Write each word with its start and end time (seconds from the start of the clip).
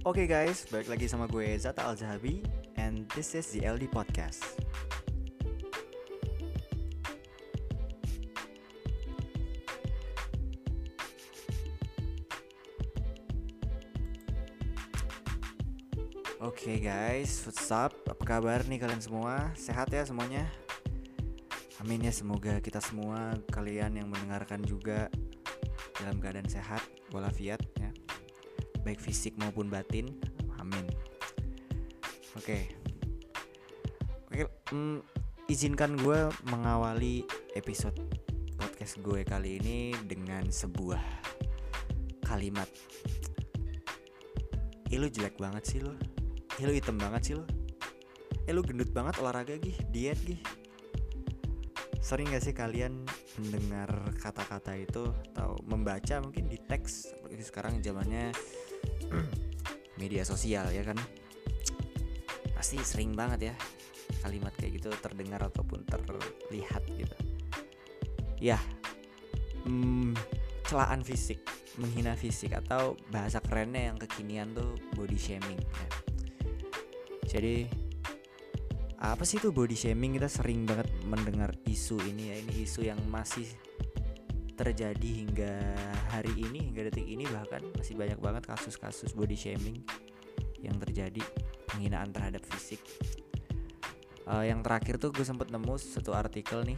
Oke 0.00 0.24
guys, 0.24 0.64
balik 0.72 0.88
lagi 0.88 1.04
sama 1.12 1.28
gue 1.28 1.60
Zata 1.60 1.84
Al 1.84 1.92
Zahabi 1.92 2.40
and 2.80 3.04
this 3.12 3.36
is 3.36 3.52
the 3.52 3.60
LD 3.68 3.84
Podcast. 3.92 4.56
Oke 16.40 16.80
guys, 16.80 17.44
what's 17.44 17.68
up? 17.68 17.92
Apa 18.08 18.24
kabar 18.24 18.64
nih 18.64 18.80
kalian 18.80 19.04
semua? 19.04 19.52
Sehat 19.52 19.92
ya 19.92 20.00
semuanya? 20.08 20.48
Amin 21.84 22.08
ya 22.08 22.12
semoga 22.16 22.56
kita 22.64 22.80
semua 22.80 23.36
kalian 23.52 24.00
yang 24.00 24.08
mendengarkan 24.08 24.64
juga 24.64 25.12
dalam 26.00 26.16
keadaan 26.24 26.48
sehat 26.48 26.80
walafiat 27.12 27.60
baik 28.82 29.00
fisik 29.00 29.36
maupun 29.36 29.68
batin 29.68 30.12
amin. 30.60 30.86
Oke. 32.36 32.68
Oke 34.30 34.44
mm, 34.70 35.02
izinkan 35.50 35.98
gue 35.98 36.30
mengawali 36.46 37.26
episode 37.58 37.98
podcast 38.54 39.02
gue 39.02 39.26
kali 39.26 39.58
ini 39.58 39.96
dengan 40.06 40.46
sebuah 40.46 41.02
kalimat. 42.22 42.68
Ih 44.90 44.98
lu 44.98 45.06
jelek 45.06 45.38
banget 45.38 45.62
sih 45.70 45.78
lo 45.82 45.94
Ih 46.58 46.66
lu 46.66 46.74
hitam 46.74 46.98
banget 46.98 47.22
sih 47.30 47.34
lo 47.38 47.46
Eh 48.46 48.50
lu 48.50 48.62
gendut 48.66 48.90
banget 48.90 49.22
olahraga 49.22 49.54
gih 49.54 49.78
Diet 49.94 50.18
gih. 50.26 50.42
Sering 52.02 52.26
gak 52.34 52.42
sih 52.42 52.50
kalian 52.50 53.06
mendengar 53.38 53.86
kata-kata 54.18 54.74
itu 54.74 55.14
Atau 55.30 55.62
membaca 55.62 56.18
mungkin 56.18 56.50
di 56.50 56.58
teks 56.58 57.14
Sekarang 57.38 57.78
zamannya 57.78 58.34
media 60.00 60.22
sosial 60.26 60.68
ya 60.70 60.82
kan? 60.84 60.98
Pasti 62.54 62.76
sering 62.84 63.16
banget 63.16 63.52
ya 63.52 63.54
Kalimat 64.20 64.52
kayak 64.58 64.82
gitu 64.82 64.90
terdengar 65.00 65.40
ataupun 65.40 65.86
terlihat 65.86 66.82
gitu. 66.92 67.16
Ya 68.40 68.60
hmm, 69.64 70.16
Celaan 70.66 71.02
fisik 71.02 71.42
menghina 71.78 72.18
fisik 72.18 72.52
atau 72.52 72.98
bahasa 73.08 73.40
kerennya 73.40 73.90
yang 73.90 73.96
kekinian 73.96 74.52
tuh 74.52 74.76
body 74.94 75.16
shaming 75.16 75.58
ya. 75.58 75.88
Jadi 77.30 77.66
apa 79.00 79.24
sih 79.24 79.40
tuh 79.40 79.54
body 79.54 79.74
shaming? 79.78 80.20
Kita 80.20 80.28
sering 80.28 80.68
banget 80.68 80.90
mendengar 81.08 81.56
isu 81.64 81.96
ini 82.04 82.34
ya 82.34 82.36
ini 82.42 82.66
isu 82.66 82.84
yang 82.84 83.00
masih 83.08 83.48
terjadi 84.60 85.24
hingga 85.24 85.56
hari 86.12 86.36
ini 86.36 86.68
hingga 86.68 86.92
detik 86.92 87.08
ini 87.08 87.24
bahkan 87.32 87.64
masih 87.80 87.96
banyak 87.96 88.20
banget 88.20 88.44
kasus-kasus 88.44 89.16
body 89.16 89.32
shaming 89.32 89.80
yang 90.60 90.76
terjadi 90.76 91.24
penghinaan 91.64 92.12
terhadap 92.12 92.44
fisik. 92.44 92.84
Uh, 94.28 94.44
yang 94.44 94.60
terakhir 94.60 95.00
tuh 95.00 95.08
gue 95.16 95.24
sempat 95.24 95.48
nemu 95.48 95.80
satu 95.80 96.12
artikel 96.12 96.60
nih 96.68 96.76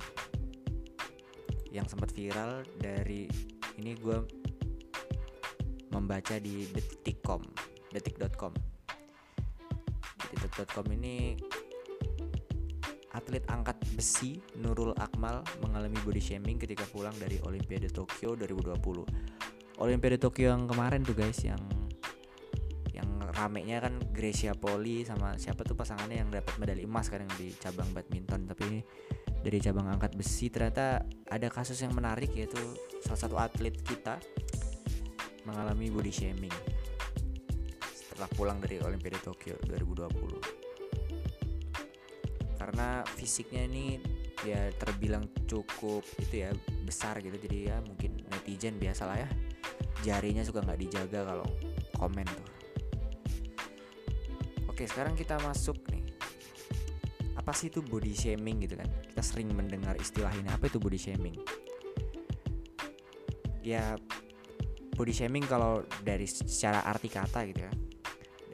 yang 1.75 1.91
sempat 1.91 2.15
viral 2.15 2.63
dari 2.79 3.27
ini 3.83 3.99
gue 3.99 4.23
membaca 5.91 6.39
di 6.39 6.71
detik.com 6.71 7.43
detik.com 7.91 8.55
detik.com 10.31 10.87
ini 10.95 11.35
atlet 13.11 13.45
angkat 13.51 13.82
besi 13.93 14.41
Nurul 14.59 14.97
Akmal 14.99 15.45
mengalami 15.61 15.97
body 16.03 16.21
shaming 16.21 16.57
ketika 16.57 16.89
pulang 16.89 17.15
dari 17.21 17.39
Olimpiade 17.45 17.93
Tokyo 17.93 18.35
2020 18.35 18.73
Olimpiade 19.81 20.19
Tokyo 20.21 20.53
yang 20.53 20.69
kemarin 20.69 21.01
tuh 21.03 21.17
guys 21.17 21.41
yang 21.43 21.59
yang 22.93 23.09
ramenya 23.35 23.83
kan 23.83 23.99
Gracia 24.13 24.53
Poli 24.53 25.03
sama 25.03 25.35
siapa 25.41 25.65
tuh 25.65 25.75
pasangannya 25.75 26.23
yang 26.23 26.31
dapat 26.31 26.55
medali 26.61 26.85
emas 26.85 27.09
kan 27.09 27.25
yang 27.25 27.33
di 27.41 27.57
cabang 27.57 27.89
badminton. 27.91 28.45
Tapi 28.47 28.85
dari 29.43 29.59
cabang 29.59 29.91
angkat 29.91 30.15
besi 30.15 30.53
ternyata 30.53 31.03
ada 31.27 31.49
kasus 31.51 31.81
yang 31.83 31.97
menarik 31.97 32.31
yaitu 32.37 32.61
salah 33.03 33.19
satu 33.19 33.37
atlet 33.41 33.75
kita 33.83 34.21
mengalami 35.49 35.91
body 35.91 36.13
shaming 36.15 36.55
setelah 37.91 38.31
pulang 38.39 38.63
dari 38.63 38.79
Olimpiade 38.79 39.19
Tokyo 39.19 39.59
2020 39.67 40.62
karena 42.63 43.03
fisiknya 43.19 43.67
ini 43.67 43.99
ya 44.47 44.71
terbilang 44.79 45.27
cukup 45.51 46.07
itu 46.23 46.47
ya 46.47 46.55
besar 46.87 47.19
gitu. 47.19 47.35
Jadi 47.35 47.67
ya 47.67 47.83
mungkin 47.83 48.23
netizen 48.31 48.79
biasalah 48.79 49.19
ya 49.19 49.29
jarinya 50.07 50.47
suka 50.47 50.63
nggak 50.63 50.79
dijaga 50.79 51.27
kalau 51.27 51.47
komen 51.99 52.23
tuh. 52.23 52.47
Oke 54.71 54.87
sekarang 54.87 55.19
kita 55.19 55.43
masuk 55.43 55.75
nih. 55.91 56.07
Apa 57.35 57.51
sih 57.51 57.67
itu 57.67 57.83
body 57.83 58.15
shaming 58.15 58.63
gitu 58.63 58.79
kan? 58.79 58.87
Kita 59.11 59.27
sering 59.27 59.51
mendengar 59.51 59.99
istilah 59.99 60.31
ini. 60.31 60.47
Apa 60.47 60.71
itu 60.71 60.79
body 60.79 60.99
shaming? 61.03 61.35
Ya 63.67 63.99
body 64.95 65.11
shaming 65.11 65.43
kalau 65.51 65.83
dari 66.07 66.31
secara 66.31 66.87
arti 66.87 67.11
kata 67.11 67.43
gitu 67.51 67.67
ya. 67.67 67.75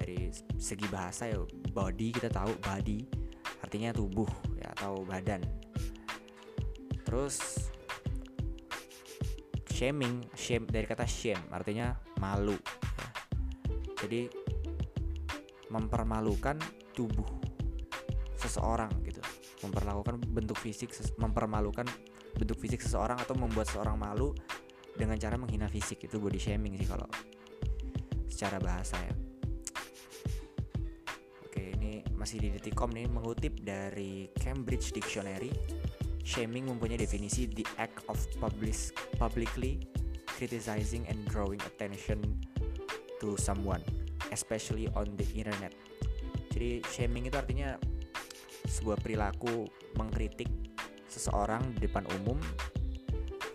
Dari 0.00 0.32
segi 0.56 0.88
bahasa 0.88 1.28
ya 1.28 1.44
body 1.76 2.08
kita 2.16 2.32
tahu 2.32 2.56
body 2.64 3.17
artinya 3.62 3.90
tubuh 3.94 4.28
ya 4.58 4.70
atau 4.78 5.02
badan. 5.04 5.42
Terus 7.02 7.68
shaming 9.70 10.26
shame 10.34 10.66
dari 10.66 10.84
kata 10.84 11.06
shame 11.06 11.38
artinya 11.54 11.94
malu 12.18 12.58
ya. 12.58 13.08
jadi 14.02 14.26
mempermalukan 15.70 16.58
tubuh 16.96 17.28
seseorang 18.34 18.90
gitu. 19.06 19.22
Memperlakukan 19.66 20.22
bentuk 20.30 20.58
fisik 20.58 20.94
mempermalukan 21.18 21.86
bentuk 22.38 22.58
fisik 22.58 22.82
seseorang 22.82 23.18
atau 23.18 23.34
membuat 23.34 23.66
seseorang 23.66 23.98
malu 23.98 24.34
dengan 24.94 25.18
cara 25.18 25.38
menghina 25.38 25.70
fisik. 25.70 26.06
Itu 26.06 26.22
body 26.22 26.38
shaming 26.38 26.78
sih 26.78 26.86
kalau 26.86 27.06
secara 28.26 28.62
bahasa 28.62 28.94
ya 29.02 29.27
masih 32.18 32.42
di 32.42 32.48
detikcom 32.50 32.90
nih 32.90 33.06
mengutip 33.06 33.54
dari 33.62 34.26
Cambridge 34.42 34.90
Dictionary 34.90 35.54
shaming 36.26 36.66
mempunyai 36.66 36.98
definisi 36.98 37.46
the 37.48 37.64
act 37.78 38.02
of 38.10 38.18
publish, 38.42 38.90
publicly 39.16 39.80
criticizing 40.26 41.06
and 41.06 41.16
drawing 41.30 41.62
attention 41.64 42.20
to 43.22 43.38
someone 43.38 43.80
especially 44.34 44.90
on 44.98 45.08
the 45.16 45.24
internet. 45.32 45.72
Jadi 46.52 46.82
shaming 46.90 47.30
itu 47.30 47.38
artinya 47.38 47.78
sebuah 48.66 49.00
perilaku 49.00 49.70
mengkritik 49.96 50.50
seseorang 51.08 51.62
di 51.78 51.88
depan 51.88 52.04
umum 52.20 52.36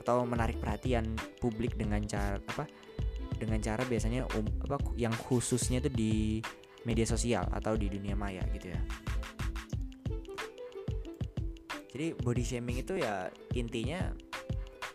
atau 0.03 0.25
menarik 0.25 0.57
perhatian 0.59 1.16
publik 1.40 1.78
dengan 1.78 2.03
cara 2.03 2.41
apa 2.41 2.68
dengan 3.38 3.59
cara 3.62 3.84
biasanya 3.88 4.28
um, 4.35 4.47
apa 4.68 4.80
yang 5.00 5.13
khususnya 5.16 5.80
itu 5.80 5.90
di 5.91 6.13
media 6.83 7.07
sosial 7.07 7.47
atau 7.51 7.75
di 7.79 7.88
dunia 7.88 8.16
maya 8.16 8.44
gitu 8.51 8.71
ya. 8.71 8.81
Jadi 11.94 12.17
body 12.17 12.44
shaming 12.44 12.81
itu 12.81 12.97
ya 12.97 13.29
intinya 13.53 14.09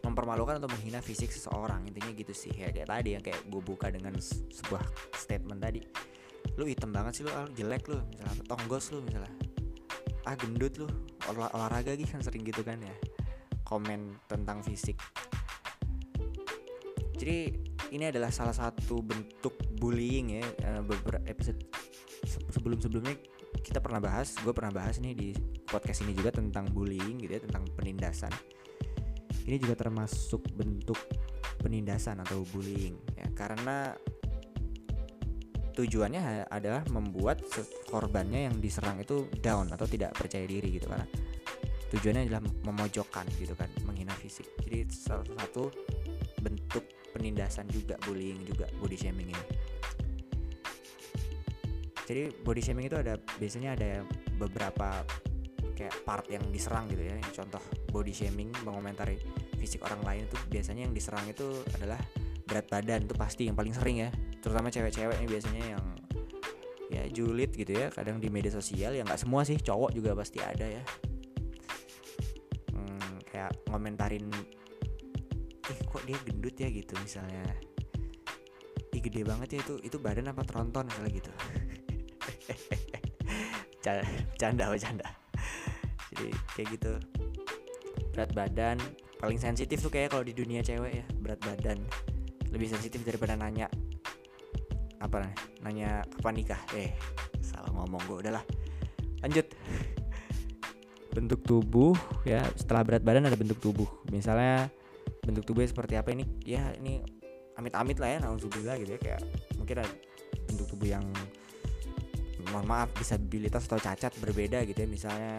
mempermalukan 0.02 0.58
atau 0.58 0.66
menghina 0.66 0.98
fisik 0.98 1.30
seseorang 1.30 1.86
intinya 1.86 2.10
gitu 2.10 2.34
sih. 2.34 2.50
Ya 2.50 2.74
kayak 2.74 2.90
tadi 2.90 3.14
yang 3.14 3.22
kayak 3.22 3.40
gue 3.46 3.62
buka 3.62 3.94
dengan 3.94 4.18
sebuah 4.18 4.82
statement 5.14 5.62
tadi. 5.62 5.80
Lu 6.58 6.66
hitam 6.66 6.90
banget 6.90 7.22
sih 7.22 7.22
lu 7.22 7.30
ah, 7.30 7.46
jelek 7.54 7.86
lu 7.86 8.02
misalnya. 8.10 8.42
Tonggos 8.50 8.90
lu 8.90 8.98
misalnya. 9.06 9.30
Ah 10.26 10.34
gendut 10.34 10.74
lu. 10.74 10.90
Olah 11.30 11.54
olahraga 11.54 11.94
gitu 11.94 12.10
kan 12.10 12.22
sering 12.24 12.42
gitu 12.42 12.66
kan 12.66 12.82
ya. 12.82 12.94
Komen 13.62 14.18
tentang 14.26 14.66
fisik. 14.66 14.98
Jadi 17.14 17.54
ini 17.94 18.04
adalah 18.10 18.34
salah 18.34 18.54
satu 18.54 19.00
bentuk 19.06 19.54
bullying 19.78 20.38
ya 20.38 20.44
eh, 20.66 20.82
beberapa 20.82 21.22
episode 21.30 21.62
sebelum-sebelumnya 22.68 23.16
kita 23.64 23.80
pernah 23.80 23.96
bahas, 23.96 24.36
gue 24.36 24.52
pernah 24.52 24.68
bahas 24.68 25.00
nih 25.00 25.16
di 25.16 25.32
podcast 25.64 26.04
ini 26.04 26.12
juga 26.12 26.36
tentang 26.36 26.68
bullying 26.68 27.16
gitu 27.24 27.32
ya, 27.32 27.40
tentang 27.40 27.64
penindasan. 27.72 28.28
Ini 29.48 29.56
juga 29.56 29.80
termasuk 29.80 30.44
bentuk 30.52 31.00
penindasan 31.64 32.20
atau 32.20 32.44
bullying 32.52 33.00
ya. 33.16 33.24
Karena 33.32 33.96
tujuannya 35.72 36.44
adalah 36.52 36.84
membuat 36.92 37.40
korbannya 37.88 38.52
yang 38.52 38.60
diserang 38.60 39.00
itu 39.00 39.32
down 39.40 39.72
atau 39.72 39.88
tidak 39.88 40.12
percaya 40.12 40.44
diri 40.44 40.74
gitu 40.74 40.90
karena 40.90 41.08
tujuannya 41.88 42.28
adalah 42.28 42.42
memojokkan 42.68 43.24
gitu 43.40 43.56
kan 43.56 43.72
menghina 43.88 44.12
fisik. 44.20 44.44
Jadi 44.60 44.92
salah 44.92 45.24
satu 45.24 45.72
bentuk 46.44 46.84
penindasan 47.16 47.64
juga 47.72 47.96
bullying 48.04 48.44
juga 48.44 48.68
body 48.76 48.96
shaming 49.00 49.32
ini 49.32 49.44
jadi 52.08 52.32
body 52.40 52.64
shaming 52.64 52.88
itu 52.88 52.96
ada 52.96 53.20
biasanya 53.36 53.76
ada 53.76 54.00
beberapa 54.40 55.04
kayak 55.76 55.92
part 56.08 56.24
yang 56.32 56.40
diserang 56.48 56.88
gitu 56.88 57.04
ya. 57.04 57.20
Contoh 57.36 57.60
body 57.92 58.16
shaming 58.16 58.48
mengomentari 58.64 59.20
fisik 59.60 59.84
orang 59.84 60.00
lain 60.00 60.22
itu 60.24 60.36
biasanya 60.48 60.88
yang 60.88 60.96
diserang 60.96 61.28
itu 61.28 61.44
adalah 61.76 62.00
berat 62.48 62.64
badan 62.72 63.04
itu 63.04 63.12
pasti 63.12 63.44
yang 63.44 63.54
paling 63.60 63.76
sering 63.76 64.08
ya. 64.08 64.10
Terutama 64.40 64.72
cewek-cewek 64.72 65.20
ini 65.20 65.28
biasanya 65.28 65.62
yang 65.76 65.84
ya 66.88 67.02
julid 67.12 67.52
gitu 67.52 67.76
ya. 67.76 67.92
Kadang 67.92 68.24
di 68.24 68.32
media 68.32 68.56
sosial 68.56 68.96
ya 68.96 69.04
nggak 69.04 69.20
semua 69.20 69.44
sih 69.44 69.60
cowok 69.60 69.92
juga 69.92 70.16
pasti 70.16 70.40
ada 70.40 70.64
ya. 70.64 70.82
Hmm, 72.72 73.20
kayak 73.28 73.52
ngomentarin 73.68 74.32
ih 75.68 75.80
kok 75.84 76.00
dia 76.08 76.16
gendut 76.24 76.56
ya? 76.56 76.72
gitu 76.72 76.96
misalnya. 77.04 77.44
Ih 78.96 79.04
gede 79.04 79.28
banget 79.28 79.48
ya 79.52 79.58
itu 79.60 79.74
itu 79.84 80.00
badan 80.00 80.32
apa 80.32 80.40
tronton? 80.48 80.88
misalnya 80.88 81.12
gitu 81.12 81.32
canda 84.40 84.68
bercanda 84.68 85.08
jadi 86.18 86.34
kayak 86.58 86.68
gitu. 86.74 86.92
Berat 88.14 88.30
badan 88.34 88.76
paling 89.18 89.38
sensitif 89.38 89.82
tuh 89.82 89.90
kayak 89.90 90.14
kalau 90.14 90.22
di 90.26 90.34
dunia 90.34 90.60
cewek 90.66 90.92
ya 91.02 91.06
berat 91.22 91.38
badan. 91.46 91.78
Lebih 92.50 92.68
sensitif 92.74 93.06
daripada 93.06 93.38
nanya 93.38 93.70
apa 94.98 95.30
nanya 95.62 96.02
kapan 96.18 96.34
nikah. 96.42 96.60
Eh 96.74 96.90
salah 97.38 97.70
ngomong 97.70 98.02
gue 98.10 98.16
udahlah. 98.26 98.44
Lanjut. 99.22 99.46
Bentuk 101.14 101.42
tubuh 101.46 101.94
ya 102.26 102.42
setelah 102.58 102.82
berat 102.82 103.02
badan 103.06 103.30
ada 103.30 103.38
bentuk 103.38 103.62
tubuh. 103.62 103.86
Misalnya 104.10 104.66
bentuk 105.22 105.46
tubuhnya 105.46 105.70
seperti 105.70 105.94
apa 105.94 106.10
ini? 106.10 106.26
Ya 106.42 106.74
ini 106.78 106.98
amit-amit 107.58 107.98
lah 107.98 108.10
ya 108.14 108.18
nauzubillah 108.22 108.78
gitu 108.78 108.94
ya 108.94 109.00
kayak 109.02 109.22
mungkin 109.58 109.82
ada 109.82 109.90
bentuk 110.46 110.66
tubuh 110.70 110.86
yang 110.94 111.02
mohon 112.50 112.66
maaf 112.66 112.88
disabilitas 112.96 113.68
atau 113.68 113.80
cacat 113.80 114.12
berbeda 114.20 114.64
gitu 114.64 114.84
ya. 114.84 114.88
Misalnya 114.88 115.34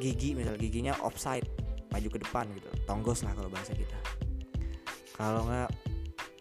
gigi 0.00 0.32
misal 0.32 0.56
giginya 0.56 0.96
offside 1.04 1.46
maju 1.90 2.08
ke 2.08 2.18
depan 2.22 2.46
gitu. 2.56 2.70
Tonggos 2.86 3.26
lah 3.26 3.32
kalau 3.34 3.50
bahasa 3.50 3.74
kita. 3.74 3.98
Kalau 5.14 5.44
nggak 5.46 5.70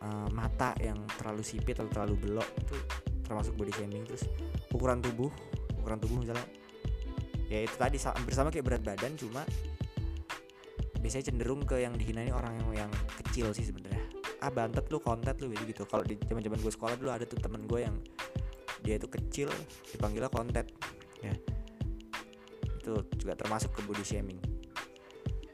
uh, 0.06 0.30
mata 0.32 0.72
yang 0.80 0.98
terlalu 1.20 1.44
sipit 1.44 1.76
atau 1.76 1.92
terlalu 1.92 2.16
belok 2.30 2.50
itu 2.62 2.76
termasuk 3.26 3.54
body 3.58 3.74
shaming. 3.76 4.06
Terus 4.08 4.26
ukuran 4.72 5.04
tubuh 5.04 5.30
ukuran 5.78 6.00
tubuh 6.00 6.22
misalnya. 6.22 6.46
Ya 7.50 7.66
itu 7.66 7.76
tadi 7.82 7.98
bersama 8.30 8.54
kayak 8.54 8.66
berat 8.66 8.84
badan 8.86 9.18
cuma 9.18 9.42
biasanya 11.00 11.32
cenderung 11.34 11.64
ke 11.64 11.82
yang 11.82 11.96
dihinai 11.96 12.30
orang 12.30 12.60
yang 12.60 12.86
yang 12.86 12.92
kecil 13.24 13.50
sih 13.56 13.66
sebenarnya. 13.66 14.06
Ah 14.40 14.54
bantet 14.54 14.86
lu 14.94 15.02
kontet 15.02 15.36
lu 15.42 15.50
gitu. 15.52 15.84
Kalau 15.90 16.06
di 16.06 16.16
zaman 16.30 16.46
zaman 16.46 16.60
gue 16.62 16.72
sekolah 16.72 16.96
dulu 16.96 17.10
ada 17.10 17.26
tuh 17.26 17.42
temen 17.42 17.66
gue 17.66 17.80
yang 17.84 17.96
dia 18.84 18.96
itu 18.98 19.08
kecil 19.08 19.50
dipanggilnya 19.94 20.32
kontet 20.32 20.72
ya. 21.20 21.34
Itu 22.80 23.06
juga 23.20 23.36
termasuk 23.36 23.76
ke 23.76 23.82
body 23.86 24.06
shaming. 24.06 24.40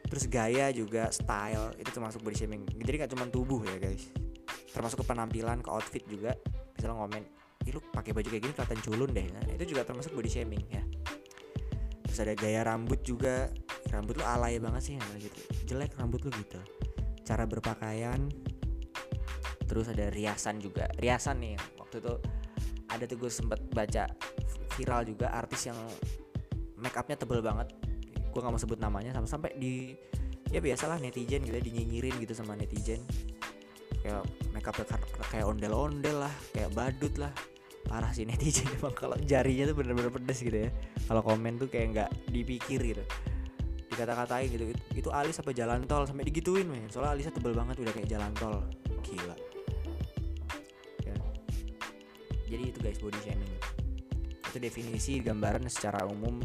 Terus 0.06 0.30
gaya 0.30 0.70
juga 0.70 1.10
style 1.10 1.74
itu 1.82 1.90
termasuk 1.90 2.22
body 2.22 2.38
shaming. 2.38 2.62
Jadi 2.70 2.96
nggak 3.02 3.12
cuma 3.12 3.26
tubuh 3.28 3.66
ya 3.66 3.82
guys. 3.82 4.10
Termasuk 4.72 5.02
ke 5.02 5.06
penampilan 5.08 5.64
ke 5.66 5.70
outfit 5.72 6.04
juga. 6.06 6.38
Misalnya 6.76 6.96
ngomen 7.00 7.24
Ih, 7.66 7.74
lu 7.74 7.82
pakai 7.82 8.14
baju 8.14 8.28
kayak 8.30 8.44
gini 8.46 8.54
kelihatan 8.54 8.80
culun 8.86 9.10
deh. 9.10 9.26
Nah, 9.34 9.42
itu 9.50 9.74
juga 9.74 9.82
termasuk 9.90 10.14
body 10.14 10.30
shaming 10.30 10.62
ya. 10.70 10.86
Terus 12.06 12.20
ada 12.22 12.34
gaya 12.38 12.62
rambut 12.62 13.02
juga. 13.02 13.50
Rambut 13.90 14.22
lu 14.22 14.26
alay 14.26 14.62
banget 14.62 14.94
sih 14.94 14.96
nah, 15.02 15.18
gitu. 15.18 15.40
Jelek 15.66 15.98
rambut 15.98 16.22
lu 16.22 16.30
gitu. 16.38 16.62
Cara 17.26 17.50
berpakaian. 17.50 18.30
Terus 19.66 19.90
ada 19.90 20.14
riasan 20.14 20.62
juga. 20.62 20.86
Riasan 21.02 21.42
nih 21.42 21.58
waktu 21.82 22.06
itu 22.06 22.14
ada 22.96 23.04
tuh 23.06 23.20
gue 23.20 23.32
sempet 23.32 23.60
baca 23.76 24.08
viral 24.80 25.02
juga 25.04 25.32
artis 25.32 25.68
yang 25.68 25.78
make 26.80 26.96
upnya 26.96 27.20
tebel 27.20 27.44
banget. 27.44 27.72
Gue 28.32 28.40
nggak 28.40 28.54
mau 28.54 28.62
sebut 28.62 28.80
namanya 28.80 29.16
sampai 29.16 29.30
sampai 29.30 29.52
di 29.56 29.96
ya 30.52 30.60
biasalah 30.62 31.02
netizen 31.02 31.44
gitu 31.44 31.56
ya, 31.56 31.64
dinyinyirin 31.64 32.16
gitu 32.22 32.34
sama 32.36 32.56
netizen. 32.56 33.02
Kayak 34.04 34.24
make 34.54 34.68
up 34.68 34.78
kayak 35.32 35.46
ondel-ondel 35.48 36.28
lah 36.28 36.34
kayak 36.56 36.72
badut 36.76 37.14
lah. 37.20 37.32
Parah 37.86 38.10
sih 38.12 38.26
netizen 38.30 38.66
emang 38.80 38.96
kalau 38.96 39.18
jarinya 39.24 39.72
tuh 39.72 39.76
bener-bener 39.78 40.12
pedes 40.12 40.40
gitu 40.44 40.58
ya. 40.68 40.70
Kalau 41.08 41.22
komen 41.24 41.60
tuh 41.60 41.68
kayak 41.72 41.88
nggak 41.96 42.10
dipikir 42.32 42.80
gitu. 42.82 43.04
Dikata-katain 43.92 44.52
gitu 44.52 44.66
itu 44.96 45.10
alis 45.14 45.40
apa 45.40 45.56
jalan 45.56 45.88
tol? 45.88 46.04
Sampai 46.04 46.28
digituin 46.28 46.68
men. 46.68 46.92
Soalnya 46.92 47.16
alisnya 47.16 47.34
tebel 47.34 47.56
banget 47.56 47.80
udah 47.80 47.94
kayak 47.96 48.10
jalan 48.10 48.32
tol. 48.36 48.60
Gila. 49.06 49.55
Jadi 52.46 52.64
itu 52.70 52.80
guys 52.82 53.02
body 53.02 53.20
shaming 53.26 53.54
itu 54.56 54.58
definisi 54.62 55.20
gambaran 55.20 55.68
secara 55.68 56.08
umum 56.08 56.40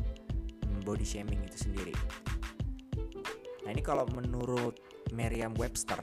body 0.82 1.06
shaming 1.06 1.38
itu 1.46 1.70
sendiri. 1.70 1.94
Nah 3.62 3.70
ini 3.70 3.82
kalau 3.84 4.08
menurut 4.10 4.80
Merriam-Webster 5.14 6.00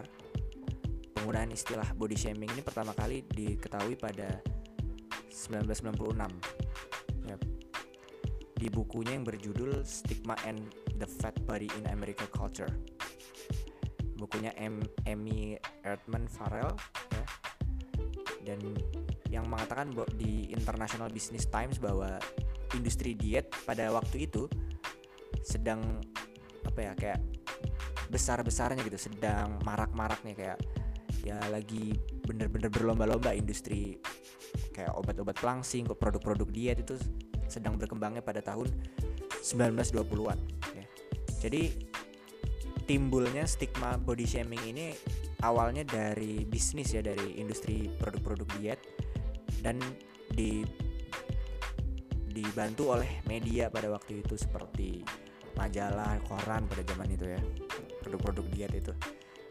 penggunaan 1.17 1.51
istilah 1.51 1.91
body 1.97 2.15
shaming 2.15 2.47
ini 2.53 2.63
pertama 2.63 2.95
kali 2.95 3.27
diketahui 3.27 3.99
pada 3.99 4.39
1996 5.27 6.15
ya. 7.27 7.37
di 8.57 8.67
bukunya 8.71 9.19
yang 9.19 9.27
berjudul 9.27 9.83
Stigma 9.83 10.39
and 10.47 10.63
the 10.95 11.05
Fat 11.05 11.35
Body 11.43 11.67
in 11.75 11.91
American 11.91 12.31
Culture 12.31 12.71
bukunya 14.17 14.55
M 14.57 14.81
Amy 15.05 15.59
Erdman 15.85 16.25
Farrell 16.25 16.73
ya. 17.11 17.23
dan 18.47 18.59
yang 19.27 19.47
mengatakan 19.47 19.91
di 20.15 20.49
International 20.51 21.11
Business 21.11 21.47
Times 21.47 21.77
bahwa 21.79 22.19
industri 22.75 23.15
diet 23.15 23.51
pada 23.63 23.91
waktu 23.91 24.27
itu 24.27 24.47
sedang 25.43 26.03
apa 26.67 26.79
ya 26.79 26.93
kayak 26.95 27.19
besar-besarnya 28.07 28.83
gitu 28.87 29.11
sedang 29.11 29.59
marak-maraknya 29.63 30.33
kayak 30.35 30.59
ya 31.23 31.39
lagi 31.51 31.95
bener-bener 32.23 32.71
berlomba-lomba 32.71 33.35
industri 33.35 33.99
kayak 34.71 34.95
obat-obat 34.95 35.35
pelangsing 35.39 35.83
produk-produk 35.87 36.47
diet 36.51 36.79
itu 36.83 36.95
sedang 37.47 37.75
berkembangnya 37.75 38.23
pada 38.23 38.43
tahun 38.43 38.71
1920-an 39.43 40.39
ya. 40.75 40.85
Jadi 41.43 41.71
timbulnya 42.87 43.43
stigma 43.43 43.99
body 43.99 44.23
shaming 44.23 44.63
ini 44.63 44.95
awalnya 45.43 45.83
dari 45.83 46.47
bisnis 46.47 46.95
ya 46.95 47.03
dari 47.03 47.39
industri 47.39 47.91
produk-produk 47.99 48.47
diet 48.57 48.79
dan 49.61 49.81
di 50.33 50.61
dibantu 52.37 52.93
oleh 52.93 53.25
media 53.25 53.73
pada 53.73 53.89
waktu 53.89 54.21
itu 54.21 54.37
seperti 54.37 55.01
majalah, 55.57 56.21
koran 56.29 56.69
pada 56.69 56.85
zaman 56.85 57.09
itu 57.09 57.25
ya. 57.25 57.41
Produk-produk 58.05 58.45
diet 58.53 58.73
itu. 58.77 58.93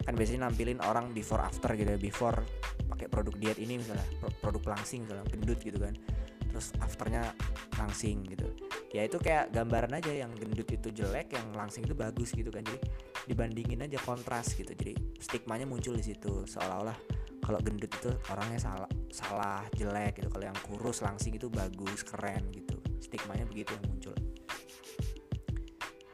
Kan 0.07 0.15
biasanya 0.15 0.47
nampilin 0.47 0.79
orang 0.87 1.11
before 1.11 1.43
after 1.43 1.75
gitu 1.75 1.91
ya, 1.91 1.99
before 1.99 2.39
pakai 2.87 3.11
produk 3.11 3.35
diet 3.35 3.59
ini 3.59 3.83
misalnya, 3.83 4.07
produk 4.39 4.79
langsing 4.79 5.03
misalnya, 5.03 5.27
gendut 5.35 5.59
gitu 5.59 5.83
kan. 5.83 5.99
Terus 6.55 6.73
afternya 6.79 7.35
langsing 7.75 8.23
gitu. 8.31 8.47
Ya 8.95 9.03
itu 9.05 9.19
kayak 9.19 9.51
gambaran 9.51 9.99
aja 9.99 10.15
yang 10.15 10.31
gendut 10.39 10.71
itu 10.71 10.89
jelek, 10.95 11.35
yang 11.35 11.47
langsing 11.59 11.83
itu 11.83 11.93
bagus 11.93 12.31
gitu 12.33 12.55
kan. 12.55 12.63
Jadi 12.63 12.79
dibandingin 13.27 13.83
aja 13.83 13.99
kontras 14.07 14.55
gitu. 14.55 14.71
Jadi 14.71 14.95
stigmanya 15.19 15.67
muncul 15.67 15.99
di 15.99 16.07
situ 16.07 16.47
seolah-olah 16.47 17.16
kalau 17.47 17.63
gendut 17.63 17.89
itu 17.89 18.11
orangnya 18.27 18.59
salah 18.59 18.91
salah 19.15 19.63
jelek 19.79 20.19
gitu 20.19 20.29
kalau 20.35 20.51
yang 20.51 20.59
kurus 20.67 21.07
langsing 21.07 21.39
itu 21.39 21.47
bagus 21.47 22.03
keren 22.03 22.51
gitu 22.51 22.75
stigmanya 22.99 23.47
begitu 23.47 23.71
yang 23.79 23.85
muncul 23.87 24.17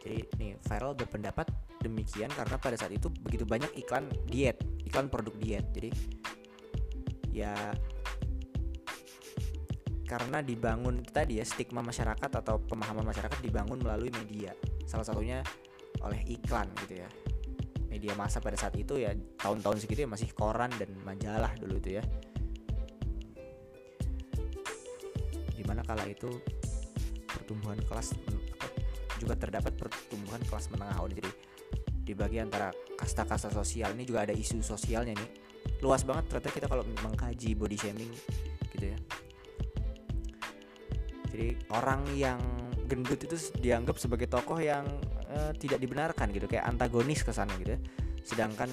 jadi 0.03 0.19
nih 0.37 0.53
viral 0.59 0.93
berpendapat 0.99 1.47
demikian 1.79 2.31
karena 2.35 2.59
pada 2.59 2.75
saat 2.75 2.91
itu 2.91 3.07
begitu 3.23 3.47
banyak 3.47 3.71
iklan 3.79 4.11
diet, 4.27 4.59
iklan 4.83 5.07
produk 5.07 5.31
diet. 5.39 5.67
Jadi 5.71 5.91
ya 7.31 7.55
karena 10.11 10.45
dibangun 10.45 11.01
tadi 11.07 11.41
ya 11.41 11.47
stigma 11.47 11.81
masyarakat 11.81 12.29
atau 12.29 12.61
pemahaman 12.61 13.07
masyarakat 13.07 13.39
dibangun 13.41 13.79
melalui 13.79 14.11
media. 14.11 14.51
Salah 14.91 15.07
satunya 15.07 15.39
oleh 16.03 16.19
iklan 16.27 16.67
gitu 16.83 17.07
ya. 17.07 17.09
Media 17.93 18.17
masa 18.17 18.41
pada 18.41 18.57
saat 18.57 18.73
itu 18.81 18.97
ya 18.97 19.13
tahun-tahun 19.37 19.85
segitu 19.85 20.09
ya 20.09 20.09
masih 20.09 20.33
koran 20.33 20.73
dan 20.81 20.89
majalah 21.05 21.53
dulu 21.61 21.77
itu 21.77 22.01
ya. 22.01 22.05
Di 25.53 25.61
mana 25.69 25.85
kala 25.85 26.09
itu 26.09 26.33
pertumbuhan 27.29 27.77
kelas 27.85 28.17
juga 29.21 29.37
terdapat 29.37 29.77
pertumbuhan 29.77 30.41
kelas 30.49 30.73
menengah 30.73 31.05
oh, 31.05 31.07
jadi 31.13 31.29
di 32.03 32.13
bagian 32.17 32.51
antara 32.51 32.75
kasta-kasta 32.99 33.53
sosial 33.53 33.95
ini 33.95 34.09
juga 34.09 34.25
ada 34.25 34.35
isu 34.35 34.65
sosialnya 34.65 35.13
nih. 35.13 35.31
Luas 35.85 36.03
banget 36.03 36.33
ternyata 36.33 36.51
kita 36.51 36.67
kalau 36.67 36.89
mengkaji 37.05 37.55
body 37.55 37.77
shaming 37.77 38.11
gitu 38.73 38.89
ya. 38.91 38.99
Jadi 41.29 41.49
orang 41.73 42.03
yang 42.17 42.41
gendut 42.91 43.21
itu 43.25 43.37
dianggap 43.57 43.97
sebagai 43.97 44.29
tokoh 44.29 44.59
yang 44.61 44.85
uh, 45.33 45.53
tidak 45.57 45.81
dibenarkan 45.81 46.29
gitu 46.31 46.45
kayak 46.47 46.69
antagonis 46.69 47.25
ke 47.25 47.33
sana 47.33 47.53
gitu 47.57 47.75
ya. 47.77 47.81
Sedangkan 48.23 48.69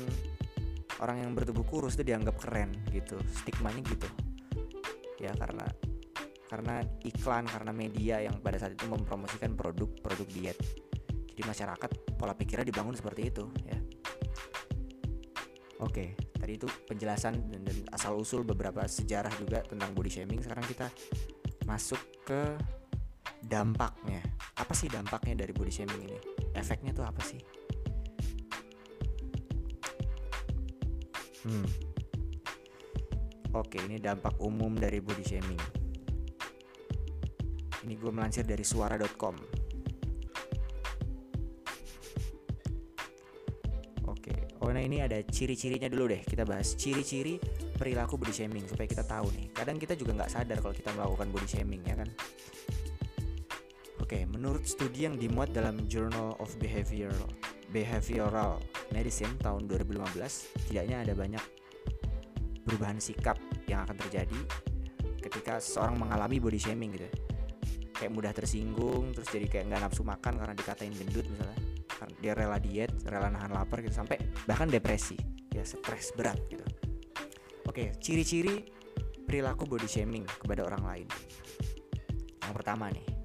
orang 0.99 1.23
yang 1.23 1.31
bertubuh 1.31 1.63
kurus 1.63 1.95
itu 1.95 2.11
dianggap 2.11 2.35
keren 2.37 2.75
gitu 2.91 3.17
stigmanya 3.31 3.81
gitu. 3.87 4.07
Ya 5.19 5.31
karena 5.35 5.65
karena 6.49 6.81
iklan 7.05 7.45
karena 7.45 7.71
media 7.71 8.25
yang 8.25 8.41
pada 8.41 8.57
saat 8.57 8.75
itu 8.75 8.85
mempromosikan 8.89 9.55
produk-produk 9.55 10.27
diet. 10.33 10.57
Jadi 11.07 11.41
masyarakat 11.45 11.89
pola 12.19 12.35
pikirnya 12.35 12.67
dibangun 12.67 12.95
seperti 12.97 13.31
itu 13.31 13.47
ya. 13.63 13.79
Oke 15.79 16.19
tadi 16.35 16.59
itu 16.59 16.67
penjelasan 16.87 17.47
dan, 17.47 17.61
dan 17.63 17.77
asal 17.95 18.19
usul 18.19 18.43
beberapa 18.43 18.83
sejarah 18.83 19.31
juga 19.39 19.63
tentang 19.63 19.95
body 19.95 20.11
shaming. 20.11 20.43
Sekarang 20.43 20.65
kita 20.67 20.87
masuk 21.63 22.01
ke 22.27 22.57
dampaknya. 23.39 24.19
Apa 24.59 24.75
sih 24.75 24.91
dampaknya 24.91 25.47
dari 25.47 25.55
body 25.55 25.71
shaming 25.71 26.01
ini 26.03 26.38
efeknya 26.59 26.91
tuh 26.91 27.07
apa 27.07 27.23
sih? 27.23 27.39
Hmm. 31.47 31.65
Oke 33.55 33.81
ini 33.87 33.97
dampak 33.97 34.37
umum 34.43 34.75
dari 34.75 34.99
body 35.01 35.23
shaming. 35.25 35.61
Ini 37.87 37.93
gue 37.95 38.11
melansir 38.11 38.45
dari 38.45 38.61
suara.com 38.61 39.33
oke 44.09 44.35
oh 44.61 44.69
nah 44.69 44.83
ini 44.83 44.99
ada 44.99 45.17
ciri-cirinya 45.25 45.89
dulu 45.89 46.11
deh. 46.13 46.21
Kita 46.21 46.45
bahas 46.45 46.75
ciri-ciri 46.75 47.41
perilaku 47.79 48.19
body 48.19 48.35
shaming 48.35 48.67
supaya 48.69 48.85
kita 48.85 49.07
tahu 49.07 49.31
nih. 49.33 49.47
Kadang 49.55 49.81
kita 49.81 49.97
juga 49.97 50.21
nggak 50.21 50.29
sadar 50.29 50.59
kalau 50.61 50.75
kita 50.75 50.91
melakukan 50.93 51.27
body 51.33 51.47
shaming 51.47 51.81
ya 51.87 51.95
kan 51.97 52.09
Oke, 54.09 54.25
menurut 54.25 54.65
studi 54.65 55.05
yang 55.05 55.21
dimuat 55.21 55.53
dalam 55.53 55.85
Journal 55.85 56.33
of 56.41 56.57
Behavioral 56.57 57.29
Behavioral 57.69 58.57
Medicine 58.89 59.37
tahun 59.37 59.69
2015, 59.69 60.65
tidaknya 60.65 61.05
ada 61.05 61.13
banyak 61.13 61.43
perubahan 62.65 62.97
sikap 62.97 63.37
yang 63.69 63.85
akan 63.85 63.93
terjadi 64.01 64.39
ketika 65.21 65.61
seseorang 65.61 66.01
mengalami 66.01 66.41
body 66.41 66.57
shaming 66.57 66.97
gitu. 66.97 67.05
Kayak 67.93 68.09
mudah 68.17 68.33
tersinggung, 68.33 69.13
terus 69.13 69.29
jadi 69.29 69.45
kayak 69.45 69.77
nggak 69.77 69.81
nafsu 69.85 70.01
makan 70.01 70.41
karena 70.41 70.57
dikatain 70.57 70.89
gendut 70.97 71.29
misalnya. 71.29 71.61
Dia 72.17 72.33
rela 72.33 72.57
diet, 72.57 72.89
rela 73.05 73.29
nahan 73.29 73.53
lapar 73.53 73.85
gitu 73.85 73.93
sampai 73.93 74.17
bahkan 74.49 74.73
depresi, 74.73 75.21
ya 75.53 75.61
stres 75.61 76.17
berat 76.17 76.41
gitu. 76.49 76.65
Oke, 77.69 77.93
ciri-ciri 78.01 78.73
perilaku 79.29 79.69
body 79.69 79.85
shaming 79.85 80.25
kepada 80.25 80.65
orang 80.65 80.81
lain. 80.81 81.07
Yang 82.41 82.53
pertama 82.57 82.89
nih, 82.89 83.18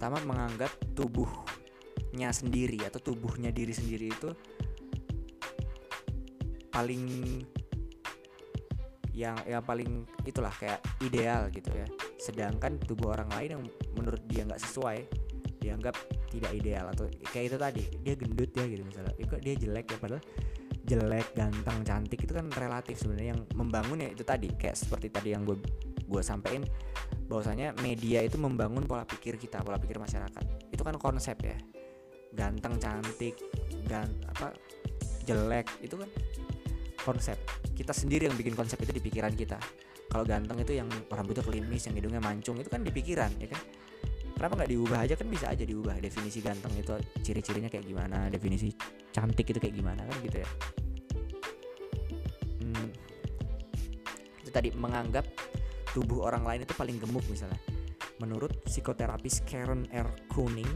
pertama 0.00 0.16
menganggap 0.24 0.72
tubuhnya 0.96 2.32
sendiri 2.32 2.80
atau 2.88 3.04
tubuhnya 3.04 3.52
diri 3.52 3.76
sendiri 3.76 4.08
itu 4.08 4.32
paling 6.72 7.04
yang 9.12 9.36
yang 9.44 9.60
paling 9.60 10.08
itulah 10.24 10.48
kayak 10.56 10.80
ideal 11.04 11.52
gitu 11.52 11.68
ya. 11.76 11.84
Sedangkan 12.16 12.80
tubuh 12.80 13.12
orang 13.12 13.28
lain 13.36 13.60
yang 13.60 13.64
menurut 13.92 14.24
dia 14.24 14.48
nggak 14.48 14.64
sesuai 14.64 15.04
dianggap 15.60 15.92
tidak 16.32 16.48
ideal 16.56 16.88
atau 16.88 17.04
kayak 17.36 17.52
itu 17.52 17.58
tadi 17.60 17.84
dia 18.00 18.16
gendut 18.16 18.56
ya 18.56 18.64
gitu 18.72 18.80
misalnya. 18.80 19.12
Itu 19.20 19.36
dia 19.36 19.52
jelek 19.52 19.84
ya 19.84 19.98
padahal 20.00 20.24
jelek 20.80 21.28
ganteng 21.36 21.78
cantik 21.84 22.24
itu 22.24 22.32
kan 22.32 22.48
relatif 22.56 22.96
sebenarnya 23.04 23.36
yang 23.36 23.44
membangun 23.52 24.00
ya 24.00 24.08
itu 24.08 24.24
tadi. 24.24 24.48
Kayak 24.56 24.80
seperti 24.80 25.12
tadi 25.12 25.36
yang 25.36 25.44
gue 25.44 25.60
gue 26.08 26.22
sampaikan 26.24 26.64
bahwasanya 27.30 27.78
media 27.78 28.26
itu 28.26 28.34
membangun 28.34 28.82
pola 28.90 29.06
pikir 29.06 29.38
kita 29.38 29.62
pola 29.62 29.78
pikir 29.78 30.02
masyarakat. 30.02 30.74
Itu 30.74 30.82
kan 30.82 30.98
konsep 30.98 31.38
ya. 31.46 31.54
Ganteng 32.34 32.82
cantik 32.82 33.38
gan 33.86 34.10
apa 34.26 34.50
jelek 35.22 35.70
itu 35.78 35.94
kan 35.94 36.10
konsep. 37.06 37.38
Kita 37.78 37.94
sendiri 37.94 38.26
yang 38.26 38.34
bikin 38.34 38.58
konsep 38.58 38.82
itu 38.82 38.90
di 38.90 38.98
pikiran 38.98 39.30
kita. 39.38 39.62
Kalau 40.10 40.26
ganteng 40.26 40.58
itu 40.58 40.74
yang 40.74 40.90
rambutnya 41.06 41.46
klimis 41.46 41.86
yang 41.86 41.94
hidungnya 41.94 42.18
mancung 42.18 42.58
itu 42.58 42.66
kan 42.66 42.82
di 42.82 42.90
pikiran 42.90 43.30
ya 43.38 43.46
kan? 43.46 43.62
Kenapa 44.34 44.56
nggak 44.58 44.70
diubah 44.74 44.98
aja? 45.06 45.14
Kan 45.14 45.28
bisa 45.30 45.46
aja 45.54 45.62
diubah. 45.62 46.02
Definisi 46.02 46.42
ganteng 46.42 46.74
itu 46.74 46.90
ciri-cirinya 47.22 47.70
kayak 47.70 47.86
gimana? 47.86 48.26
Definisi 48.26 48.74
cantik 49.14 49.46
itu 49.46 49.62
kayak 49.62 49.74
gimana? 49.78 50.02
Kan 50.02 50.16
gitu 50.26 50.36
ya. 50.42 50.48
Hmm, 52.58 52.88
itu 54.42 54.50
tadi 54.50 54.74
menganggap 54.74 55.28
tubuh 55.92 56.26
orang 56.26 56.46
lain 56.46 56.60
itu 56.64 56.74
paling 56.74 56.96
gemuk 56.98 57.24
misalnya. 57.30 57.58
Menurut 58.20 58.62
psikoterapis 58.68 59.42
Karen 59.48 59.88
R. 59.90 60.08
Kuning, 60.28 60.68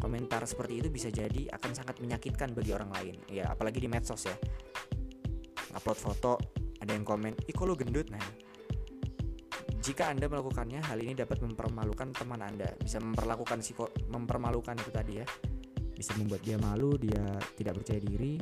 komentar 0.00 0.42
seperti 0.48 0.80
itu 0.80 0.88
bisa 0.88 1.08
jadi 1.12 1.52
akan 1.52 1.70
sangat 1.76 2.00
menyakitkan 2.00 2.56
bagi 2.56 2.72
orang 2.72 2.90
lain. 2.96 3.16
Ya, 3.28 3.52
apalagi 3.52 3.78
di 3.80 3.88
medsos 3.88 4.24
ya. 4.24 4.36
Upload 5.76 5.98
foto, 6.00 6.32
ada 6.80 6.92
yang 6.96 7.04
komen, 7.04 7.36
"Ih, 7.44 7.52
kok 7.52 7.68
gendut?" 7.76 8.08
Nah, 8.08 8.24
jika 9.84 10.08
Anda 10.08 10.26
melakukannya, 10.32 10.80
hal 10.80 10.98
ini 11.04 11.12
dapat 11.12 11.44
mempermalukan 11.44 12.16
teman 12.16 12.40
Anda. 12.40 12.72
Bisa 12.80 12.96
memperlakukan 12.98 13.60
psiko 13.60 13.92
mempermalukan 14.08 14.74
itu 14.80 14.90
tadi 14.90 15.20
ya. 15.20 15.26
Bisa 15.96 16.16
membuat 16.16 16.40
dia 16.40 16.56
malu, 16.56 16.96
dia 16.96 17.36
tidak 17.56 17.80
percaya 17.80 18.00
diri 18.00 18.40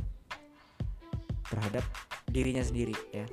terhadap 1.45 1.85
dirinya 2.35 2.65
sendiri 2.67 2.97
ya 3.15 3.29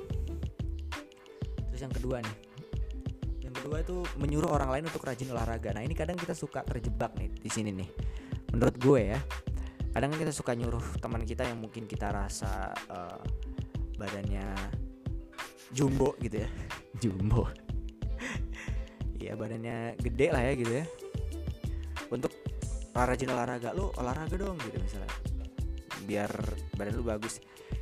yang 1.81 1.93
kedua 1.93 2.21
nih. 2.21 2.37
Yang 3.41 3.53
kedua 3.61 3.77
itu 3.81 3.95
menyuruh 4.21 4.49
orang 4.53 4.69
lain 4.77 4.83
untuk 4.87 5.03
rajin 5.03 5.33
olahraga. 5.33 5.73
Nah 5.73 5.83
ini 5.83 5.97
kadang 5.97 6.15
kita 6.15 6.37
suka 6.37 6.61
terjebak 6.61 7.11
nih 7.17 7.29
di 7.33 7.49
sini 7.49 7.73
nih. 7.73 7.89
Menurut 8.53 8.75
gue 8.77 9.01
ya 9.17 9.19
kadang 9.91 10.15
kita 10.15 10.31
suka 10.31 10.55
nyuruh 10.55 11.03
teman 11.03 11.27
kita 11.27 11.43
yang 11.43 11.59
mungkin 11.59 11.83
kita 11.83 12.15
rasa 12.15 12.71
uh, 12.87 13.19
badannya 13.99 14.45
jumbo 15.75 16.15
gitu 16.23 16.43
ya. 16.43 16.49
Jumbo. 17.01 17.49
Ya 19.17 19.33
badannya 19.33 19.97
gede 19.97 20.27
lah 20.29 20.41
ya 20.45 20.53
gitu 20.53 20.71
ya. 20.81 20.85
Untuk 22.11 22.33
rajin 22.91 23.31
olahraga 23.31 23.71
lu 23.73 23.89
olahraga 23.97 24.35
dong 24.37 24.59
gitu 24.61 24.77
misalnya. 24.77 25.11
Biar 26.05 26.31
badan 26.77 26.93
lu 26.97 27.03
bagus. 27.05 27.41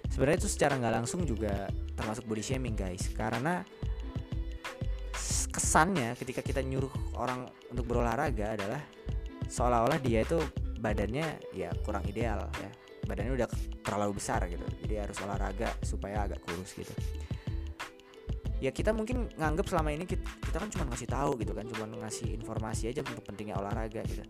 Sebenarnya 0.10 0.46
itu 0.46 0.50
secara 0.52 0.76
nggak 0.80 0.94
langsung 1.04 1.24
juga 1.24 1.70
termasuk 1.96 2.26
body 2.26 2.44
shaming 2.44 2.76
guys. 2.76 3.12
Karena 3.12 3.64
kesannya 5.60 6.16
ketika 6.16 6.40
kita 6.40 6.64
nyuruh 6.64 7.20
orang 7.20 7.44
untuk 7.68 7.84
berolahraga 7.84 8.56
adalah 8.56 8.80
seolah-olah 9.52 10.00
dia 10.00 10.24
itu 10.24 10.40
badannya 10.80 11.52
ya 11.52 11.68
kurang 11.84 12.08
ideal 12.08 12.48
ya. 12.64 12.72
Badannya 13.04 13.36
udah 13.36 13.48
terlalu 13.84 14.24
besar 14.24 14.48
gitu. 14.48 14.64
Jadi 14.88 15.04
harus 15.04 15.20
olahraga 15.20 15.76
supaya 15.84 16.24
agak 16.24 16.40
kurus 16.48 16.72
gitu. 16.80 16.96
Ya 18.64 18.72
kita 18.72 18.96
mungkin 18.96 19.28
nganggep 19.36 19.68
selama 19.68 19.92
ini 19.92 20.08
kita, 20.08 20.24
kita 20.48 20.58
kan 20.64 20.70
cuma 20.72 20.84
ngasih 20.96 21.10
tahu 21.12 21.32
gitu 21.44 21.52
kan 21.52 21.68
cuma 21.68 21.86
ngasih 22.08 22.40
informasi 22.40 22.96
aja 22.96 23.04
untuk 23.04 23.28
pentingnya 23.28 23.60
olahraga 23.60 24.00
gitu. 24.08 24.24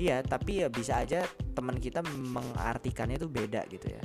Iya 0.00 0.24
tapi 0.24 0.64
ya 0.64 0.72
bisa 0.72 1.04
aja 1.04 1.28
teman 1.52 1.76
kita 1.76 2.00
mengartikannya 2.08 3.20
itu 3.20 3.28
beda 3.28 3.68
gitu 3.68 3.92
ya. 3.92 4.00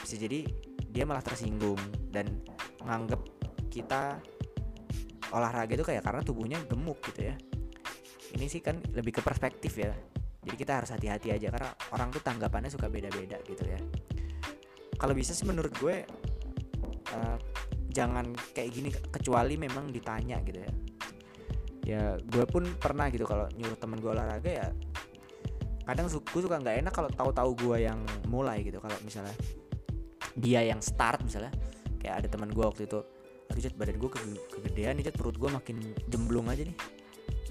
Bisa 0.00 0.16
jadi 0.16 0.48
dia 0.88 1.04
malah 1.04 1.24
tersinggung 1.24 1.80
dan 2.08 2.40
menganggap 2.80 3.20
kita 3.72 4.20
olahraga 5.32 5.72
itu 5.72 5.84
kayak 5.84 6.04
karena 6.04 6.20
tubuhnya 6.20 6.58
gemuk 6.68 7.00
gitu 7.12 7.32
ya. 7.32 7.36
Ini 8.32 8.46
sih 8.48 8.60
kan 8.64 8.80
lebih 8.92 9.20
ke 9.20 9.22
perspektif 9.24 9.76
ya. 9.76 9.92
Jadi 10.42 10.56
kita 10.58 10.82
harus 10.82 10.90
hati-hati 10.90 11.30
aja 11.30 11.48
karena 11.54 11.70
orang 11.94 12.10
tuh 12.10 12.22
tanggapannya 12.24 12.70
suka 12.72 12.88
beda-beda 12.88 13.38
gitu 13.46 13.64
ya. 13.64 13.78
Kalau 14.96 15.14
bisa 15.16 15.34
sih 15.34 15.46
menurut 15.46 15.72
gue 15.78 16.04
uh, 17.14 17.38
jangan 17.92 18.32
kayak 18.56 18.70
gini 18.72 18.88
kecuali 18.90 19.54
memang 19.60 19.92
ditanya 19.92 20.40
gitu 20.42 20.58
ya. 20.60 20.72
Ya 21.82 22.02
gue 22.18 22.44
pun 22.46 22.66
pernah 22.78 23.10
gitu 23.10 23.26
kalau 23.26 23.50
nyuruh 23.58 23.78
temen 23.78 23.98
gue 23.98 24.10
olahraga 24.10 24.50
ya 24.50 24.68
kadang 25.82 26.06
gue 26.06 26.40
suka 26.46 26.62
nggak 26.62 26.86
enak 26.86 26.94
kalau 26.94 27.10
tahu-tahu 27.10 27.50
gue 27.58 27.76
yang 27.90 28.00
mulai 28.26 28.62
gitu. 28.62 28.78
Kalau 28.78 28.94
misalnya 29.02 29.34
dia 30.32 30.64
yang 30.64 30.80
start 30.80 31.20
misalnya 31.22 31.52
kayak 32.00 32.24
ada 32.24 32.28
teman 32.30 32.50
gue 32.50 32.64
waktu 32.64 32.88
itu 32.88 32.98
aduh 33.52 33.60
cat 33.60 33.76
badan 33.76 34.00
gue 34.00 34.10
ke 34.10 34.18
kegedean 34.48 34.96
nih 34.96 35.12
cat 35.12 35.16
perut 35.20 35.36
gue 35.36 35.50
makin 35.52 35.76
jemblung 36.08 36.48
aja 36.48 36.64
nih. 36.64 36.76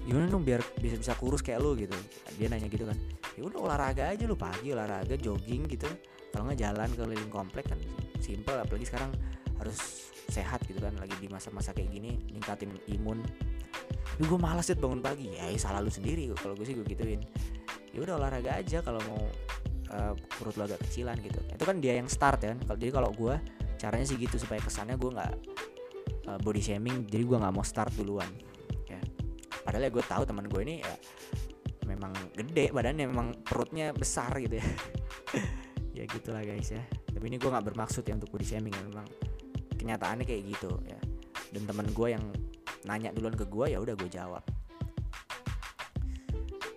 Gimana 0.02 0.26
dong 0.26 0.42
biar 0.42 0.58
bisa 0.82 0.98
bisa 0.98 1.14
kurus 1.14 1.46
kayak 1.46 1.62
lo 1.62 1.78
gitu? 1.78 1.94
Dia 2.34 2.50
nanya 2.50 2.66
gitu 2.66 2.82
kan. 2.82 2.98
Ya 3.38 3.46
udah 3.46 3.58
olahraga 3.70 4.10
aja 4.10 4.26
lu 4.26 4.34
pagi 4.34 4.74
olahraga 4.74 5.14
jogging 5.14 5.70
gitu. 5.70 5.86
Kalau 6.34 6.50
nggak 6.50 6.58
jalan 6.58 6.88
keliling 6.98 7.30
komplek 7.30 7.70
kan 7.70 7.78
simple 8.18 8.58
apalagi 8.58 8.82
sekarang 8.90 9.14
harus 9.62 10.10
sehat 10.26 10.58
gitu 10.66 10.82
kan. 10.82 10.90
Lagi 10.98 11.14
di 11.22 11.30
masa-masa 11.30 11.70
kayak 11.70 11.94
gini 11.94 12.18
ningkatin 12.34 12.74
imun. 12.98 13.22
Tapi 14.02 14.26
gue 14.26 14.38
malas 14.42 14.66
sih 14.66 14.74
bangun 14.74 14.98
pagi. 14.98 15.38
Ya, 15.38 15.46
ya 15.46 15.58
salah 15.62 15.78
lu 15.78 15.92
sendiri. 15.94 16.26
Kalau 16.34 16.58
gue 16.58 16.66
sih 16.66 16.74
gue 16.74 16.82
gituin. 16.82 17.22
Ya 17.94 18.02
udah 18.02 18.18
olahraga 18.18 18.58
aja 18.58 18.82
kalau 18.82 18.98
mau 19.06 19.22
uh, 19.94 20.18
perut 20.18 20.58
lo 20.58 20.66
agak 20.66 20.82
kecilan 20.82 21.14
gitu. 21.22 21.38
Itu 21.46 21.62
kan 21.62 21.78
dia 21.78 21.94
yang 21.94 22.10
start 22.10 22.42
ya 22.42 22.58
kan. 22.58 22.74
Jadi 22.74 22.90
kalau 22.90 23.14
gue 23.14 23.38
caranya 23.78 24.06
sih 24.06 24.18
gitu 24.18 24.34
supaya 24.34 24.58
kesannya 24.58 24.98
gue 24.98 25.10
nggak 25.14 25.32
uh, 26.28 26.38
body 26.40 26.62
shaming 26.62 27.06
jadi 27.08 27.24
gue 27.26 27.38
nggak 27.38 27.54
mau 27.54 27.64
start 27.64 27.94
duluan 27.96 28.28
ya. 28.86 29.00
Padahal 29.62 29.88
ya 29.88 29.90
gue 29.90 30.04
tahu 30.04 30.22
teman 30.26 30.46
gue 30.46 30.60
ini 30.62 30.82
ya 30.82 30.94
memang 31.86 32.14
gede 32.34 32.70
badannya 32.70 33.06
memang 33.10 33.28
perutnya 33.42 33.90
besar 33.94 34.32
gitu 34.38 34.58
ya. 34.58 34.66
Ya 35.92 36.08
gitulah 36.08 36.40
guys 36.40 36.72
ya. 36.72 36.80
Tapi 36.88 37.20
ini 37.28 37.36
gue 37.36 37.52
nggak 37.52 37.68
bermaksud 37.68 38.00
ya 38.08 38.16
untuk 38.16 38.32
body 38.32 38.48
shaming 38.48 38.72
ya 38.72 38.80
memang 38.88 39.04
kenyataannya 39.76 40.24
kayak 40.24 40.56
gitu 40.56 40.72
ya. 40.88 40.96
Dan 41.52 41.68
teman 41.68 41.84
gue 41.92 42.08
yang 42.16 42.24
nanya 42.88 43.12
duluan 43.12 43.36
ke 43.36 43.44
gue 43.44 43.76
ya 43.76 43.78
udah 43.78 43.92
gue 43.92 44.08
jawab. 44.08 44.40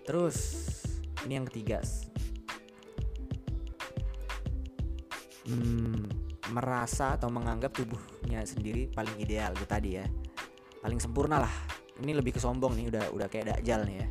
Terus 0.04 0.38
ini 1.24 1.40
yang 1.40 1.48
ketiga. 1.48 1.80
Hmm, 5.46 6.10
merasa 6.54 7.18
atau 7.18 7.32
menganggap 7.32 7.74
tubuhnya 7.74 8.42
sendiri 8.46 8.86
paling 8.90 9.16
ideal 9.18 9.50
itu 9.54 9.66
tadi 9.66 9.90
ya. 9.98 10.06
Paling 10.82 11.00
sempurna 11.02 11.42
lah. 11.42 11.54
Ini 11.96 12.12
lebih 12.12 12.36
ke 12.36 12.40
sombong 12.42 12.76
nih 12.76 12.92
udah 12.92 13.04
udah 13.10 13.28
kayak 13.30 13.56
dakjal 13.56 13.82
nih 13.88 13.96
ya. 14.04 14.08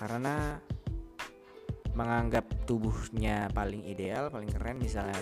Karena 0.00 0.56
menganggap 1.90 2.46
tubuhnya 2.64 3.50
paling 3.50 3.82
ideal 3.84 4.30
paling 4.30 4.46
keren 4.46 4.78
misalnya 4.78 5.18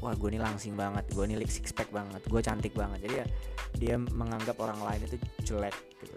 wah 0.00 0.14
gue 0.14 0.28
ini 0.32 0.40
langsing 0.40 0.78
banget 0.78 1.02
gue 1.12 1.24
ini 1.26 1.36
six 1.50 1.74
pack 1.74 1.90
banget 1.90 2.22
gue 2.24 2.40
cantik 2.40 2.72
banget. 2.72 3.08
Jadi 3.08 3.14
ya 3.14 3.26
dia 3.76 3.94
menganggap 3.98 4.56
orang 4.62 4.80
lain 4.80 5.00
itu 5.06 5.16
jelek 5.50 5.74
gitu 6.00 6.16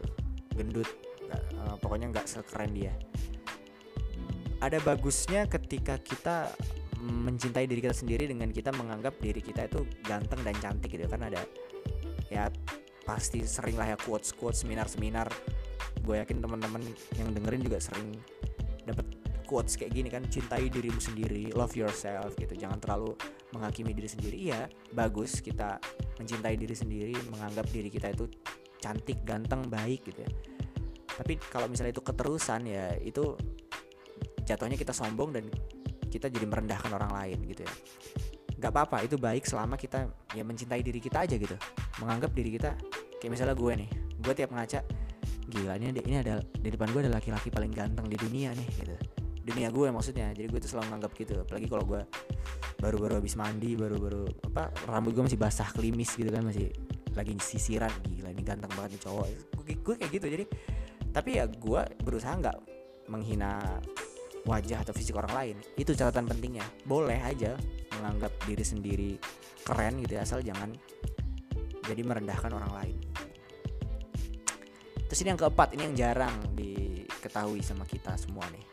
gendut 0.53 0.89
gak, 1.25 1.41
eh, 1.41 1.75
pokoknya 1.81 2.13
nggak 2.13 2.27
sekeren 2.29 2.71
dia. 2.71 2.93
Ada 4.63 4.79
bagusnya 4.79 5.49
ketika 5.51 5.99
kita 5.99 6.47
mencintai 7.03 7.67
diri 7.67 7.83
kita 7.83 7.95
sendiri 7.95 8.31
dengan 8.31 8.47
kita 8.49 8.71
menganggap 8.71 9.19
diri 9.19 9.43
kita 9.43 9.67
itu 9.67 9.83
ganteng 10.07 10.39
dan 10.47 10.55
cantik 10.63 10.95
gitu. 10.95 11.03
Kan 11.11 11.27
ada 11.27 11.43
ya 12.31 12.47
pasti 13.03 13.43
sering 13.43 13.75
lah 13.75 13.93
ya 13.93 13.97
quotes 13.99 14.31
quotes 14.31 14.63
seminar 14.63 14.87
seminar 14.87 15.27
gue 16.07 16.15
yakin 16.15 16.39
teman-teman 16.39 16.79
yang 17.19 17.35
dengerin 17.35 17.59
juga 17.59 17.77
sering 17.83 18.15
dapat 18.87 19.03
quotes 19.43 19.75
kayak 19.75 19.91
gini 19.91 20.07
kan 20.07 20.23
cintai 20.27 20.71
dirimu 20.71 20.99
sendiri 20.99 21.51
love 21.51 21.75
yourself 21.75 22.33
gitu. 22.39 22.55
Jangan 22.55 22.79
terlalu 22.79 23.15
menghakimi 23.51 23.91
diri 23.91 24.09
sendiri. 24.09 24.37
Iya 24.51 24.71
bagus 24.95 25.43
kita 25.43 25.77
mencintai 26.19 26.55
diri 26.55 26.75
sendiri 26.75 27.15
menganggap 27.29 27.67
diri 27.69 27.91
kita 27.91 28.15
itu 28.15 28.25
cantik 28.79 29.23
ganteng 29.27 29.67
baik 29.67 30.07
gitu 30.07 30.23
ya. 30.23 30.31
Tapi 31.13 31.37
kalau 31.51 31.69
misalnya 31.69 31.93
itu 31.93 32.03
keterusan 32.03 32.61
ya 32.65 32.95
itu 32.99 33.37
jatuhnya 34.43 34.75
kita 34.75 34.91
sombong 34.91 35.31
dan 35.31 35.45
kita 36.13 36.29
jadi 36.29 36.45
merendahkan 36.45 36.93
orang 36.93 37.09
lain 37.09 37.37
gitu 37.49 37.65
ya. 37.65 37.73
Nggak 38.61 38.71
apa-apa 38.71 38.97
itu 39.01 39.17
baik 39.17 39.49
selama 39.49 39.73
kita 39.73 40.05
ya 40.37 40.45
mencintai 40.45 40.85
diri 40.85 41.01
kita 41.01 41.25
aja 41.25 41.35
gitu. 41.35 41.57
Menganggap 41.97 42.31
diri 42.37 42.53
kita 42.53 42.77
kayak 43.17 43.31
misalnya 43.33 43.57
gue 43.57 43.73
nih 43.81 43.89
gue 44.21 44.33
tiap 44.37 44.51
ngaca 44.53 44.79
gila 45.49 45.73
ini 45.81 45.91
ini 45.99 46.17
ada 46.21 46.39
di 46.39 46.69
depan 46.69 46.93
gue 46.93 47.01
ada 47.09 47.11
laki-laki 47.17 47.49
paling 47.49 47.73
ganteng 47.73 48.05
di 48.05 48.15
dunia 48.15 48.53
nih 48.53 48.67
gitu. 48.77 48.95
Dunia 49.43 49.73
gue 49.73 49.89
maksudnya. 49.89 50.29
Jadi 50.37 50.47
gue 50.47 50.59
tuh 50.61 50.69
selalu 50.77 50.93
nganggap 50.93 51.11
gitu 51.17 51.33
apalagi 51.41 51.67
kalau 51.67 51.83
gue 51.89 52.01
baru-baru 52.77 53.23
habis 53.23 53.33
mandi 53.39 53.79
baru-baru 53.79 54.27
apa 54.53 54.69
rambut 54.91 55.15
gue 55.15 55.23
masih 55.25 55.39
basah 55.39 55.67
klimis 55.71 56.13
gitu 56.19 56.27
kan 56.27 56.43
masih 56.43 56.67
lagi 57.15 57.31
sisiran 57.39 57.91
gila 58.11 58.29
ini 58.29 58.43
ganteng 58.45 58.69
banget 58.77 58.99
nih 58.99 59.01
cowok. 59.09 59.25
Gue, 59.57 59.73
gue 59.81 59.95
kayak 59.97 60.11
gitu 60.13 60.27
jadi 60.29 60.45
tapi 61.13 61.37
ya 61.37 61.45
gue 61.45 61.81
berusaha 62.01 62.33
nggak 62.39 62.57
menghina 63.11 63.59
wajah 64.43 64.83
atau 64.83 64.91
fisik 64.91 65.15
orang 65.15 65.33
lain 65.33 65.57
itu 65.79 65.95
catatan 65.95 66.27
pentingnya. 66.27 66.65
Boleh 66.83 67.19
aja 67.19 67.55
menganggap 67.99 68.31
diri 68.43 68.65
sendiri 68.65 69.11
keren 69.63 70.03
gitu 70.03 70.19
ya, 70.19 70.27
asal 70.27 70.43
jangan 70.43 70.75
jadi 71.83 72.01
merendahkan 72.03 72.51
orang 72.51 72.73
lain. 72.73 72.97
Terus 75.07 75.19
ini 75.23 75.29
yang 75.35 75.39
keempat 75.39 75.77
ini 75.77 75.81
yang 75.91 75.95
jarang 75.95 76.35
diketahui 76.57 77.61
sama 77.61 77.85
kita 77.85 78.17
semua 78.17 78.43
nih. 78.49 78.65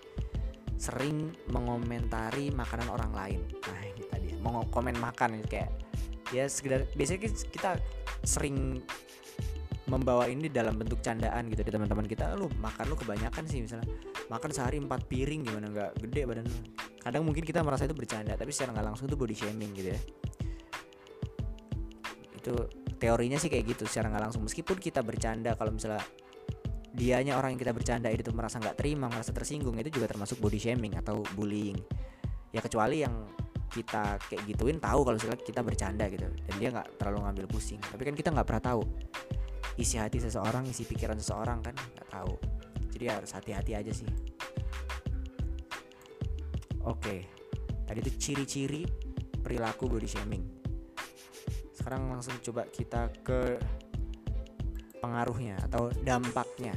Sering 0.80 1.28
mengomentari 1.52 2.48
makanan 2.48 2.88
orang 2.88 3.12
lain. 3.12 3.40
Nah 3.68 3.82
ini 3.84 4.02
tadi 4.08 4.28
mau 4.40 4.64
komen 4.72 4.96
makan 4.96 5.44
kayak 5.44 5.68
ya 6.30 6.46
sekedar 6.46 6.86
biasanya 6.94 7.28
kita 7.28 7.70
sering 8.24 8.80
membawa 9.90 10.30
ini 10.30 10.46
dalam 10.46 10.78
bentuk 10.78 11.02
candaan 11.02 11.50
gitu 11.50 11.66
di 11.66 11.70
teman-teman 11.74 12.06
kita. 12.06 12.30
Lu 12.38 12.46
makan 12.62 12.86
lu 12.86 12.94
kebanyakan 12.94 13.42
sih 13.50 13.58
misalnya. 13.58 13.90
Makan 14.30 14.50
sehari 14.54 14.78
empat 14.78 15.10
piring 15.10 15.42
gimana? 15.42 15.66
Nggak 15.66 15.90
gede 16.06 16.22
badan 16.30 16.46
lu. 16.46 16.58
Kadang 17.02 17.22
mungkin 17.26 17.42
kita 17.42 17.66
merasa 17.66 17.90
itu 17.90 17.96
bercanda 17.98 18.38
tapi 18.38 18.54
secara 18.54 18.78
nggak 18.78 18.86
langsung 18.86 19.10
itu 19.10 19.18
body 19.18 19.34
shaming 19.34 19.70
gitu 19.74 19.90
ya. 19.90 20.00
Itu 22.38 22.54
teorinya 23.02 23.36
sih 23.42 23.50
kayak 23.50 23.74
gitu 23.74 23.84
secara 23.90 24.14
nggak 24.14 24.30
langsung. 24.30 24.46
Meskipun 24.46 24.78
kita 24.78 25.02
bercanda 25.02 25.58
kalau 25.58 25.74
misalnya 25.74 26.06
dianya 26.94 27.38
orang 27.38 27.54
yang 27.54 27.60
kita 27.62 27.74
bercanda 27.74 28.06
itu 28.10 28.30
merasa 28.30 28.58
nggak 28.62 28.78
terima 28.78 29.06
merasa 29.06 29.30
tersinggung 29.30 29.78
itu 29.78 29.90
juga 29.94 30.10
termasuk 30.10 30.38
body 30.38 30.58
shaming 30.62 30.94
atau 30.94 31.26
bullying. 31.34 31.78
Ya 32.54 32.62
kecuali 32.62 33.02
yang 33.02 33.26
kita 33.70 34.18
kayak 34.26 34.42
gituin 34.50 34.82
tahu 34.82 35.06
kalau 35.06 35.14
misalnya 35.14 35.38
kita 35.38 35.62
bercanda 35.62 36.04
gitu 36.10 36.26
dan 36.26 36.54
dia 36.58 36.68
nggak 36.70 36.98
terlalu 36.98 37.26
ngambil 37.26 37.46
pusing. 37.50 37.82
Tapi 37.82 38.02
kan 38.06 38.14
kita 38.14 38.30
nggak 38.30 38.46
pernah 38.46 38.62
tahu 38.62 38.82
isi 39.78 40.00
hati 40.00 40.18
seseorang 40.18 40.66
isi 40.66 40.88
pikiran 40.88 41.18
seseorang 41.20 41.62
kan 41.62 41.74
nggak 41.76 42.08
tahu 42.10 42.34
jadi 42.90 43.20
harus 43.20 43.30
hati-hati 43.30 43.72
aja 43.76 43.92
sih 43.94 44.08
oke 46.82 47.16
tadi 47.86 47.98
itu 48.02 48.10
ciri-ciri 48.18 48.82
perilaku 49.40 49.86
body 49.86 50.08
shaming 50.08 50.44
sekarang 51.76 52.10
langsung 52.12 52.34
coba 52.44 52.68
kita 52.68 53.08
ke 53.24 53.56
pengaruhnya 55.00 55.56
atau 55.64 55.88
dampaknya 56.04 56.76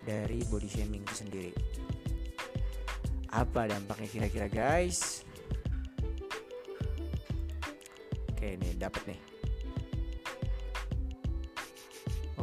dari 0.00 0.40
body 0.48 0.66
shaming 0.66 1.04
itu 1.04 1.14
sendiri. 1.14 1.52
Apa 3.30 3.70
dampaknya 3.70 4.08
kira-kira 4.10 4.48
guys? 4.50 5.22
Oke, 8.32 8.56
nih 8.56 8.74
dapat 8.80 9.14
nih. 9.14 9.29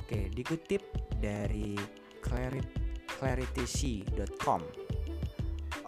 Oke, 0.08 0.32
dikutip 0.32 0.88
dari 1.20 1.76
clarityc.com. 2.24 4.62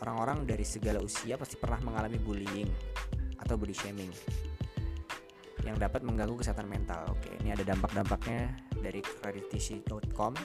Orang-orang 0.03 0.43
dari 0.43 0.67
segala 0.67 0.99
usia 0.99 1.39
pasti 1.39 1.55
pernah 1.55 1.79
mengalami 1.87 2.19
bullying 2.19 2.67
atau 3.39 3.55
body 3.55 3.71
shaming 3.71 4.11
yang 5.63 5.79
dapat 5.79 6.03
mengganggu 6.03 6.35
kesehatan 6.35 6.67
mental. 6.67 7.15
Oke, 7.15 7.31
ini 7.39 7.55
ada 7.55 7.63
dampak-dampaknya 7.63 8.59
dari 8.83 8.99
creditisi.com 8.99 10.35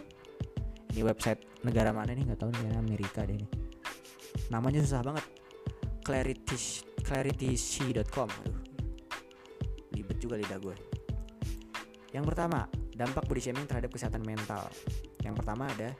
ini 0.94 1.02
website 1.02 1.66
negara 1.66 1.90
mana 1.90 2.14
nih? 2.14 2.30
Nggak 2.30 2.46
tahu 2.46 2.54
nih 2.54 2.78
Amerika 2.78 3.26
deh 3.26 3.34
ini. 3.34 3.50
Namanya 4.54 4.86
susah 4.86 5.02
banget. 5.02 5.26
Clarity 6.06 6.78
clarityc.com 7.02 8.30
aduh 8.30 8.62
libet 9.98 10.22
juga 10.22 10.38
lidah 10.38 10.62
gue. 10.62 10.78
Yang 12.14 12.30
pertama 12.30 12.83
dampak 12.94 13.26
body 13.26 13.42
shaming 13.42 13.66
terhadap 13.66 13.90
kesehatan 13.90 14.22
mental. 14.22 14.64
Yang 15.22 15.34
pertama 15.42 15.66
ada 15.70 15.90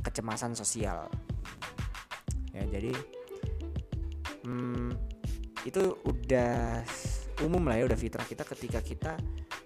kecemasan 0.00 0.56
sosial. 0.56 1.08
Ya 2.52 2.64
jadi 2.68 2.92
hmm, 4.44 4.96
itu 5.64 5.82
udah 6.04 6.84
umum 7.42 7.66
lah 7.66 7.80
ya 7.80 7.84
udah 7.88 7.98
fitrah 7.98 8.24
kita 8.24 8.44
ketika 8.46 8.80
kita 8.84 9.12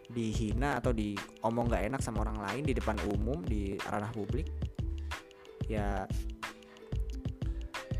dihina 0.08 0.80
atau 0.80 0.94
diomong 0.96 1.68
nggak 1.68 1.84
enak 1.92 2.00
sama 2.00 2.24
orang 2.24 2.40
lain 2.40 2.64
di 2.64 2.72
depan 2.72 2.96
umum 3.12 3.44
di 3.44 3.76
ranah 3.76 4.08
publik 4.08 4.48
ya 5.68 6.08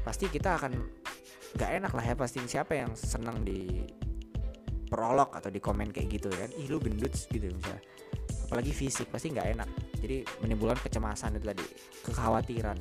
pasti 0.00 0.24
kita 0.32 0.56
akan 0.56 0.72
nggak 1.52 1.70
enak 1.84 1.92
lah 1.92 2.04
ya 2.08 2.14
pasti 2.16 2.40
siapa 2.48 2.80
yang 2.80 2.96
senang 2.96 3.44
di 3.44 3.84
prolog 4.88 5.36
atau 5.36 5.52
di 5.52 5.60
komen 5.60 5.92
kayak 5.92 6.08
gitu 6.08 6.32
kan? 6.32 6.48
Ih 6.56 6.72
lu 6.72 6.80
gendut 6.80 7.12
gitu 7.12 7.44
misalnya 7.44 7.84
apalagi 8.48 8.72
fisik 8.72 9.12
pasti 9.12 9.28
nggak 9.28 9.48
enak 9.60 9.68
jadi 10.00 10.24
menimbulkan 10.40 10.80
kecemasan 10.80 11.36
itu 11.36 11.46
tadi 11.52 11.64
kekhawatiran 12.08 12.78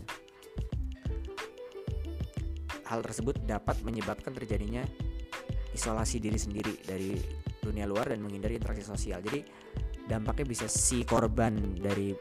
hal 2.88 3.04
tersebut 3.04 3.36
dapat 3.44 3.84
menyebabkan 3.84 4.32
terjadinya 4.32 4.88
isolasi 5.76 6.24
diri 6.24 6.40
sendiri 6.40 6.74
dari 6.82 7.20
dunia 7.60 7.84
luar 7.84 8.16
dan 8.16 8.24
menghindari 8.24 8.56
interaksi 8.56 8.88
sosial. 8.88 9.20
Jadi 9.20 9.44
dampaknya 10.08 10.48
bisa 10.48 10.66
si 10.72 11.04
korban 11.04 11.76
dari 11.76 12.16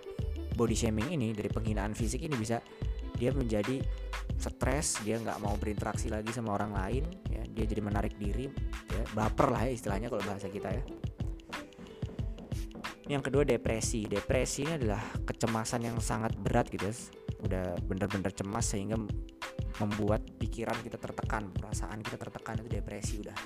body 0.58 0.76
shaming 0.76 1.14
ini, 1.14 1.30
dari 1.30 1.48
penghinaan 1.48 1.94
fisik 1.94 2.26
ini 2.26 2.34
bisa 2.34 2.58
dia 3.16 3.32
menjadi 3.32 3.80
stres, 4.36 5.00
dia 5.06 5.16
nggak 5.16 5.40
mau 5.40 5.56
berinteraksi 5.56 6.12
lagi 6.12 6.28
sama 6.34 6.52
orang 6.52 6.76
lain, 6.76 7.04
ya, 7.32 7.42
dia 7.48 7.64
jadi 7.64 7.80
menarik 7.80 8.20
diri, 8.20 8.50
ya, 8.92 9.02
baper 9.16 9.48
lah 9.48 9.64
ya 9.64 9.72
istilahnya 9.72 10.12
kalau 10.12 10.20
bahasa 10.20 10.52
kita 10.52 10.68
ya. 10.68 10.84
Yang 13.06 13.30
kedua 13.30 13.46
depresi. 13.46 14.02
Depresi 14.10 14.66
ini 14.66 14.74
adalah 14.74 14.98
kecemasan 15.22 15.86
yang 15.86 15.98
sangat 16.02 16.34
berat 16.34 16.66
gitu 16.74 16.90
ya. 16.90 16.94
Udah 17.46 17.78
bener-bener 17.86 18.34
cemas 18.34 18.66
sehingga 18.66 18.98
membuat 19.78 20.26
pikiran 20.40 20.74
kita 20.82 20.98
tertekan, 20.98 21.52
perasaan 21.54 22.02
kita 22.02 22.18
tertekan 22.18 22.58
itu 22.58 22.68
depresi 22.68 23.22
udah. 23.22 23.38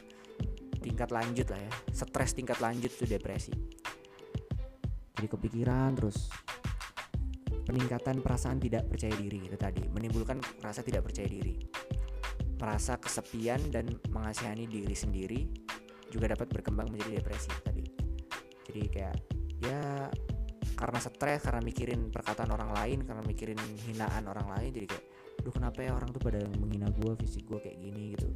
Tingkat 0.81 1.13
lanjut 1.13 1.53
lah 1.53 1.61
ya. 1.61 1.73
Stres 1.93 2.33
tingkat 2.33 2.57
lanjut 2.65 2.89
itu 2.89 3.05
depresi. 3.05 3.53
Jadi 5.21 5.27
kepikiran 5.29 5.93
terus 5.93 6.33
peningkatan 7.69 8.25
perasaan 8.25 8.57
tidak 8.57 8.89
percaya 8.89 9.13
diri 9.13 9.45
itu 9.45 9.61
tadi. 9.61 9.85
Menimbulkan 9.93 10.41
rasa 10.65 10.81
tidak 10.81 11.05
percaya 11.05 11.29
diri. 11.29 11.61
Merasa 12.57 12.97
kesepian 12.97 13.61
dan 13.69 13.93
mengasihani 14.09 14.65
diri 14.65 14.97
sendiri 14.97 15.41
juga 16.09 16.33
dapat 16.33 16.49
berkembang 16.49 16.89
menjadi 16.89 17.21
depresi 17.21 17.53
tadi. 17.61 17.85
Jadi 18.65 18.83
kayak 18.89 19.40
ya 19.61 20.09
karena 20.77 20.99
stres 21.01 21.45
karena 21.45 21.61
mikirin 21.61 22.09
perkataan 22.09 22.49
orang 22.57 22.73
lain 22.73 23.05
karena 23.05 23.21
mikirin 23.21 23.61
hinaan 23.85 24.25
orang 24.25 24.49
lain 24.57 24.73
jadi 24.73 24.87
kayak 24.89 25.05
duh 25.41 25.53
kenapa 25.53 25.81
ya 25.85 25.97
orang 25.97 26.13
tuh 26.13 26.21
pada 26.21 26.41
menghina 26.61 26.93
gue 26.93 27.13
fisik 27.25 27.49
gue 27.49 27.61
kayak 27.61 27.79
gini 27.81 28.13
gitu. 28.17 28.29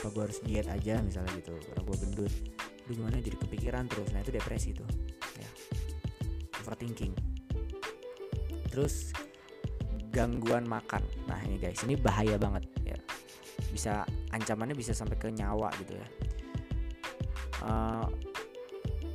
Apa 0.00 0.08
gue 0.12 0.22
harus 0.28 0.38
diet 0.44 0.68
aja 0.68 1.00
misalnya 1.00 1.32
gitu 1.40 1.56
karena 1.56 1.82
gue 1.84 1.96
gendut. 1.96 2.32
Lu 2.88 2.90
gimana 2.96 3.16
jadi 3.20 3.36
kepikiran 3.40 3.84
terus. 3.88 4.12
Nah 4.12 4.20
itu 4.20 4.32
depresi 4.32 4.76
tuh. 4.76 4.88
Ya. 5.40 5.48
Overthinking. 6.60 7.12
Terus 8.68 9.16
gangguan 10.12 10.68
makan. 10.68 11.00
Nah 11.24 11.40
ini 11.48 11.56
guys 11.56 11.80
ini 11.88 11.96
bahaya 11.96 12.36
banget 12.36 12.68
ya. 12.84 12.98
Bisa 13.72 14.04
ancamannya 14.32 14.76
bisa 14.76 14.92
sampai 14.92 15.16
ke 15.16 15.32
nyawa 15.32 15.72
gitu 15.80 15.96
ya. 15.96 16.08
Uh, 17.64 18.06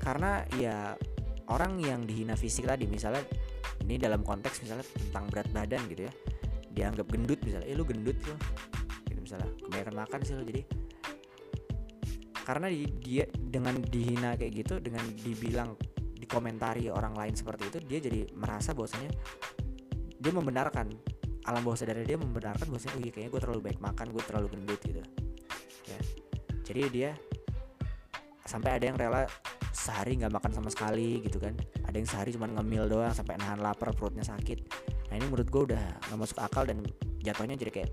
karena 0.01 0.41
ya 0.57 0.95
orang 1.47 1.79
yang 1.79 2.03
dihina 2.03 2.35
fisik 2.35 2.67
tadi 2.67 2.87
misalnya 2.87 3.23
ini 3.83 3.95
dalam 3.95 4.23
konteks 4.23 4.63
misalnya 4.67 4.83
tentang 4.83 5.31
berat 5.31 5.47
badan 5.55 5.81
gitu 5.87 6.07
ya 6.07 6.13
dianggap 6.77 7.07
gendut 7.09 7.39
misalnya 7.41 7.67
eh 7.67 7.75
lu 7.75 7.83
gendut 7.87 8.17
lo 8.27 8.35
gitu 9.09 9.19
misalnya 9.23 9.49
kebanyakan 9.65 9.95
makan 9.97 10.19
sih 10.21 10.35
lo 10.37 10.43
jadi. 10.45 10.61
Karena 12.47 12.71
dia 13.03 13.25
dengan 13.35 13.75
dihina 13.83 14.39
kayak 14.39 14.53
gitu 14.55 14.79
dengan 14.79 15.03
dibilang 15.19 15.75
dikomentari 16.15 16.87
orang 16.87 17.15
lain 17.15 17.35
seperti 17.35 17.71
itu 17.71 17.77
dia 17.87 17.99
jadi 18.03 18.19
merasa 18.35 18.71
bahwasanya 18.71 19.11
dia 20.19 20.31
membenarkan 20.31 20.91
alam 21.47 21.63
bawah 21.63 21.79
sadar 21.79 22.03
dia 22.03 22.19
membenarkan 22.19 22.67
bahwasanya 22.67 22.93
oh 22.99 23.01
iya 23.03 23.11
kayaknya 23.11 23.31
gue 23.31 23.41
terlalu 23.43 23.61
baik 23.71 23.79
makan 23.79 24.07
gue 24.11 24.23
terlalu 24.27 24.47
gendut 24.51 24.79
gitu. 24.83 25.01
Ya. 25.87 25.99
Jadi 26.67 26.81
dia 26.91 27.09
sampai 28.43 28.79
ada 28.79 28.85
yang 28.87 28.99
rela 28.99 29.27
sehari 29.87 30.19
nggak 30.19 30.33
makan 30.35 30.51
sama 30.51 30.67
sekali 30.67 31.23
gitu 31.23 31.39
kan. 31.39 31.55
Ada 31.87 31.95
yang 31.95 32.09
sehari 32.09 32.29
cuma 32.35 32.51
ngemil 32.51 32.91
doang 32.91 33.15
sampai 33.15 33.39
nahan 33.39 33.63
lapar 33.63 33.95
perutnya 33.95 34.27
sakit. 34.27 34.59
Nah 35.07 35.13
ini 35.15 35.25
menurut 35.31 35.47
gue 35.47 35.63
udah 35.71 35.83
nggak 36.11 36.19
masuk 36.19 36.37
akal 36.43 36.67
dan 36.67 36.83
jatuhnya 37.23 37.55
jadi 37.55 37.71
kayak 37.71 37.91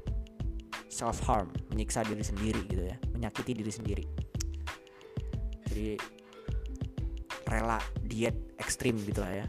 self 0.91 1.23
harm 1.27 1.51
menyiksa 1.75 2.07
diri 2.07 2.23
sendiri 2.23 2.63
gitu 2.71 2.87
ya 2.87 2.97
menyakiti 3.15 3.53
diri 3.55 3.73
sendiri. 3.73 4.05
Jadi 5.71 5.99
rela 7.47 7.79
diet 8.03 8.35
ekstrim 8.59 8.99
gitu 9.07 9.23
lah 9.23 9.45
ya. 9.45 9.47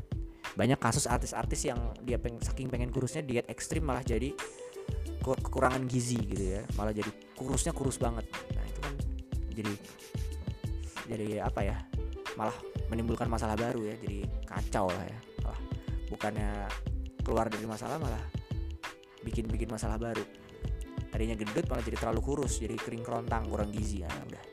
Banyak 0.56 0.80
kasus 0.80 1.04
artis-artis 1.04 1.68
yang 1.68 1.92
dia 2.06 2.16
peng, 2.16 2.40
saking 2.40 2.72
pengen 2.72 2.88
kurusnya 2.88 3.26
diet 3.26 3.50
ekstrim 3.52 3.84
malah 3.84 4.06
jadi 4.06 4.32
kekurangan 5.26 5.90
gizi 5.90 6.22
gitu 6.22 6.62
ya. 6.62 6.62
Malah 6.78 6.94
jadi 6.94 7.10
kurusnya 7.34 7.74
kurus 7.74 7.98
banget. 7.98 8.26
Nah 8.54 8.66
itu 8.66 8.80
kan 8.80 8.94
jadi 9.54 9.74
jadi 11.06 11.28
apa 11.46 11.62
ya 11.62 11.78
malah 12.36 12.56
menimbulkan 12.91 13.28
masalah 13.32 13.56
baru 13.56 13.88
ya 13.88 13.95
jadi 14.00 14.28
kacau 14.48 14.91
lah 14.91 15.06
ya. 15.08 15.19
Malah 15.43 15.62
bukannya 16.12 16.50
keluar 17.26 17.50
dari 17.50 17.65
masalah 17.65 17.98
malah 17.98 18.21
bikin-bikin 19.26 19.71
masalah 19.71 19.98
baru. 19.98 20.24
Tadinya 21.10 21.36
gendut 21.39 21.65
malah 21.71 21.84
jadi 21.84 21.98
terlalu 21.98 22.21
kurus 22.21 22.60
jadi 22.60 22.76
kering 22.76 23.04
kerontang 23.04 23.48
kurang 23.48 23.71
gizi 23.71 24.04
ya 24.04 24.12
udah. 24.12 24.43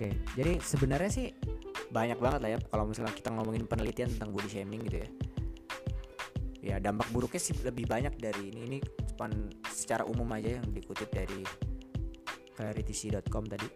Oke, 0.00 0.16
jadi 0.32 0.56
sebenarnya 0.64 1.12
sih 1.12 1.28
banyak 1.92 2.16
banget 2.16 2.40
lah 2.40 2.50
ya 2.56 2.58
kalau 2.72 2.88
misalnya 2.88 3.12
kita 3.12 3.28
ngomongin 3.36 3.68
penelitian 3.68 4.08
tentang 4.08 4.32
body 4.32 4.48
shaming 4.48 4.80
gitu 4.88 5.04
ya. 5.04 5.08
Ya 6.60 6.76
dampak 6.76 7.08
buruknya 7.12 7.40
sih 7.40 7.56
lebih 7.64 7.88
banyak 7.88 8.20
dari 8.20 8.52
ini. 8.52 8.60
Ini 8.68 8.78
cuma 9.16 9.32
secara 9.68 10.04
umum 10.04 10.28
aja 10.36 10.60
yang 10.60 10.66
dikutip 10.68 11.08
dari 11.08 11.40
clarityc.com 12.56 13.44
tadi. 13.48 13.68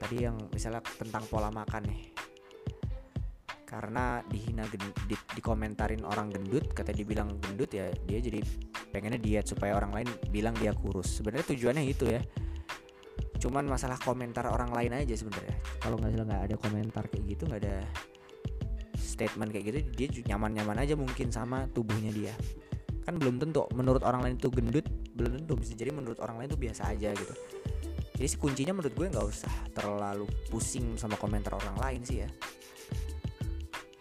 Tadi 0.00 0.16
yang 0.16 0.36
misalnya 0.52 0.80
tentang 0.84 1.24
pola 1.28 1.52
makan 1.52 1.82
nih. 1.88 2.02
Karena 3.68 4.20
dihina 4.28 4.68
di, 4.68 5.16
dikomentarin 5.32 6.04
orang 6.04 6.28
gendut, 6.28 6.76
kata 6.76 6.92
dibilang 6.92 7.40
gendut 7.40 7.72
ya 7.72 7.88
dia 8.04 8.20
jadi 8.20 8.44
pengennya 8.92 9.16
diet 9.16 9.48
supaya 9.48 9.72
orang 9.76 9.96
lain 9.96 10.08
bilang 10.28 10.52
dia 10.60 10.76
kurus. 10.76 11.20
Sebenarnya 11.20 11.48
tujuannya 11.52 11.84
itu 11.88 12.04
ya 12.08 12.20
cuman 13.42 13.66
masalah 13.66 13.98
komentar 13.98 14.46
orang 14.46 14.70
lain 14.70 15.02
aja 15.02 15.18
sebenarnya 15.18 15.58
kalau 15.82 15.98
nggak 15.98 16.14
salah 16.14 16.26
nggak 16.30 16.42
ada 16.46 16.56
komentar 16.62 17.04
kayak 17.10 17.24
gitu 17.26 17.42
nggak 17.50 17.60
ada 17.66 17.76
statement 19.22 19.54
kayak 19.54 19.64
gitu 19.70 19.78
dia 19.94 20.08
nyaman-nyaman 20.34 20.82
aja 20.82 20.98
mungkin 20.98 21.30
sama 21.30 21.70
tubuhnya 21.70 22.10
dia. 22.10 22.34
Kan 23.06 23.22
belum 23.22 23.38
tentu 23.38 23.70
menurut 23.78 24.02
orang 24.02 24.26
lain 24.26 24.34
itu 24.34 24.50
gendut 24.50 24.86
belum 25.14 25.38
tentu 25.38 25.54
bisa 25.54 25.78
jadi 25.78 25.94
menurut 25.94 26.18
orang 26.18 26.42
lain 26.42 26.50
itu 26.50 26.58
biasa 26.58 26.90
aja 26.90 27.14
gitu. 27.14 27.34
Jadi 28.18 28.26
si 28.26 28.36
kuncinya 28.36 28.74
menurut 28.74 28.90
gue 28.90 29.06
nggak 29.14 29.26
usah 29.26 29.54
terlalu 29.70 30.26
pusing 30.50 30.98
sama 30.98 31.14
komentar 31.14 31.54
orang 31.54 31.78
lain 31.78 32.00
sih 32.02 32.26
ya. 32.26 32.30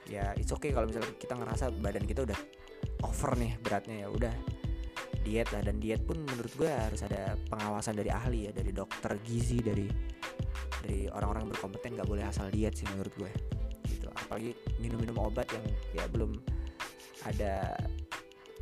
Ya 0.09 0.25
it's 0.41 0.49
okay 0.49 0.73
kalau 0.73 0.89
misalnya 0.89 1.13
kita 1.21 1.37
ngerasa 1.37 1.69
badan 1.77 2.03
kita 2.09 2.25
udah 2.25 2.39
over 3.05 3.37
nih 3.37 3.61
beratnya 3.61 4.05
ya 4.05 4.09
udah. 4.09 4.33
Diet 5.21 5.53
lah 5.53 5.61
dan 5.61 5.77
diet 5.77 6.01
pun 6.01 6.17
menurut 6.17 6.49
gue 6.57 6.65
harus 6.65 7.05
ada 7.05 7.37
pengawasan 7.45 7.93
dari 7.93 8.09
ahli 8.09 8.49
ya 8.49 8.51
dari 8.57 8.73
dokter 8.73 9.21
gizi 9.21 9.61
dari 9.61 9.85
dari 10.81 11.05
orang-orang 11.13 11.45
berkompeten 11.53 11.93
nggak 11.93 12.09
boleh 12.09 12.25
asal 12.25 12.49
diet 12.49 12.73
sih 12.73 12.89
menurut 12.89 13.13
gue 13.21 13.60
apalagi 14.31 14.55
minum-minum 14.79 15.27
obat 15.27 15.43
yang 15.51 15.65
ya 15.91 16.07
belum 16.07 16.39
ada 17.27 17.75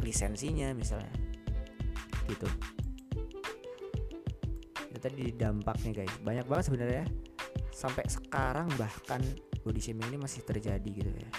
lisensinya 0.01 0.73
misalnya. 0.73 1.13
Gitu. 2.25 2.49
Itu 4.89 4.97
tadi 4.97 5.29
dampaknya 5.29 6.01
guys. 6.01 6.09
Banyak 6.25 6.49
banget 6.49 6.73
sebenarnya 6.73 7.05
sampai 7.69 8.01
sekarang 8.09 8.65
bahkan 8.81 9.21
body 9.61 9.77
shaming 9.77 10.09
ini 10.09 10.17
masih 10.17 10.41
terjadi 10.41 10.89
gitu 10.89 11.13
ya. 11.13 11.29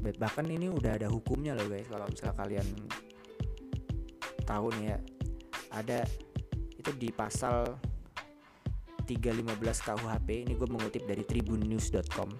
Bahkan 0.00 0.48
ini 0.48 0.72
udah 0.72 0.96
ada 0.96 1.12
hukumnya 1.12 1.52
loh 1.52 1.68
guys. 1.68 1.84
Kalau 1.84 2.08
misalnya 2.08 2.32
kalian 2.40 2.68
tahu 4.48 4.72
nih 4.80 4.96
ya 4.96 4.98
ada 5.68 6.00
itu 6.80 6.90
di 6.96 7.12
pasal 7.12 7.76
315 9.10 9.58
KUHP 9.58 10.28
ini 10.46 10.54
gue 10.54 10.68
mengutip 10.70 11.02
dari 11.02 11.26
tribunnews.com 11.26 12.30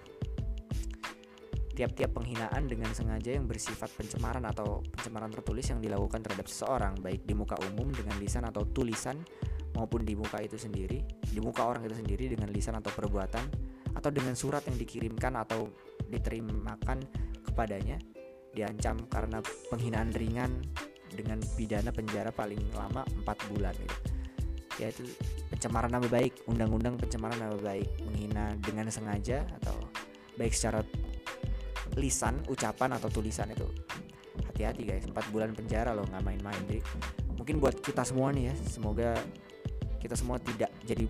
tiap-tiap 1.71 2.11
penghinaan 2.15 2.67
dengan 2.67 2.91
sengaja 2.95 3.35
yang 3.35 3.47
bersifat 3.47 3.91
pencemaran 3.95 4.43
atau 4.47 4.79
pencemaran 4.95 5.31
tertulis 5.31 5.67
yang 5.67 5.83
dilakukan 5.83 6.23
terhadap 6.23 6.47
seseorang 6.47 6.95
baik 6.99 7.27
di 7.27 7.35
muka 7.35 7.59
umum 7.67 7.91
dengan 7.91 8.15
lisan 8.21 8.47
atau 8.47 8.63
tulisan 8.63 9.19
maupun 9.75 10.03
di 10.03 10.15
muka 10.15 10.39
itu 10.43 10.59
sendiri 10.59 11.03
di 11.27 11.39
muka 11.39 11.63
orang 11.63 11.87
itu 11.87 11.95
sendiri 11.95 12.31
dengan 12.31 12.51
lisan 12.51 12.75
atau 12.79 12.91
perbuatan 12.91 13.45
atau 13.95 14.09
dengan 14.11 14.35
surat 14.35 14.63
yang 14.67 14.77
dikirimkan 14.79 15.35
atau 15.35 15.67
diterimakan 16.07 17.03
kepadanya 17.43 17.99
diancam 18.51 18.99
karena 19.07 19.39
penghinaan 19.71 20.11
ringan 20.11 20.51
dengan 21.11 21.39
pidana 21.55 21.91
penjara 21.91 22.31
paling 22.31 22.59
lama 22.75 23.03
4 23.23 23.51
bulan 23.51 23.75
gitu. 23.75 23.97
Yaitu 24.79 25.03
pencemaran 25.61 25.93
nama 25.93 26.09
baik, 26.09 26.49
undang-undang 26.49 26.97
pencemaran 26.97 27.37
nama 27.37 27.53
baik, 27.53 27.85
menghina 28.01 28.57
dengan 28.65 28.89
sengaja 28.89 29.45
atau 29.61 29.77
baik 30.33 30.57
secara 30.57 30.81
lisan, 32.01 32.41
ucapan 32.49 32.97
atau 32.97 33.13
tulisan 33.13 33.45
itu. 33.53 33.69
Hati-hati 34.49 34.89
guys, 34.89 35.05
4 35.05 35.13
bulan 35.29 35.53
penjara 35.53 35.93
loh 35.93 36.01
nggak 36.09 36.25
main-main. 36.25 36.57
Jadi 36.65 36.81
mungkin 37.37 37.61
buat 37.61 37.77
kita 37.77 38.01
semua 38.01 38.33
nih 38.33 38.49
ya, 38.49 38.55
semoga 38.73 39.13
kita 40.01 40.17
semua 40.17 40.41
tidak 40.41 40.73
jadi 40.81 41.05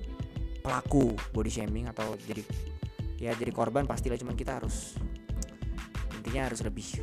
pelaku 0.59 1.15
body 1.31 1.47
shaming 1.47 1.87
atau 1.87 2.19
jadi 2.19 2.43
ya 3.23 3.31
jadi 3.31 3.55
korban 3.55 3.87
pastilah 3.87 4.19
cuman 4.19 4.35
kita 4.35 4.59
harus 4.59 4.99
intinya 6.19 6.51
harus 6.51 6.59
lebih 6.59 6.99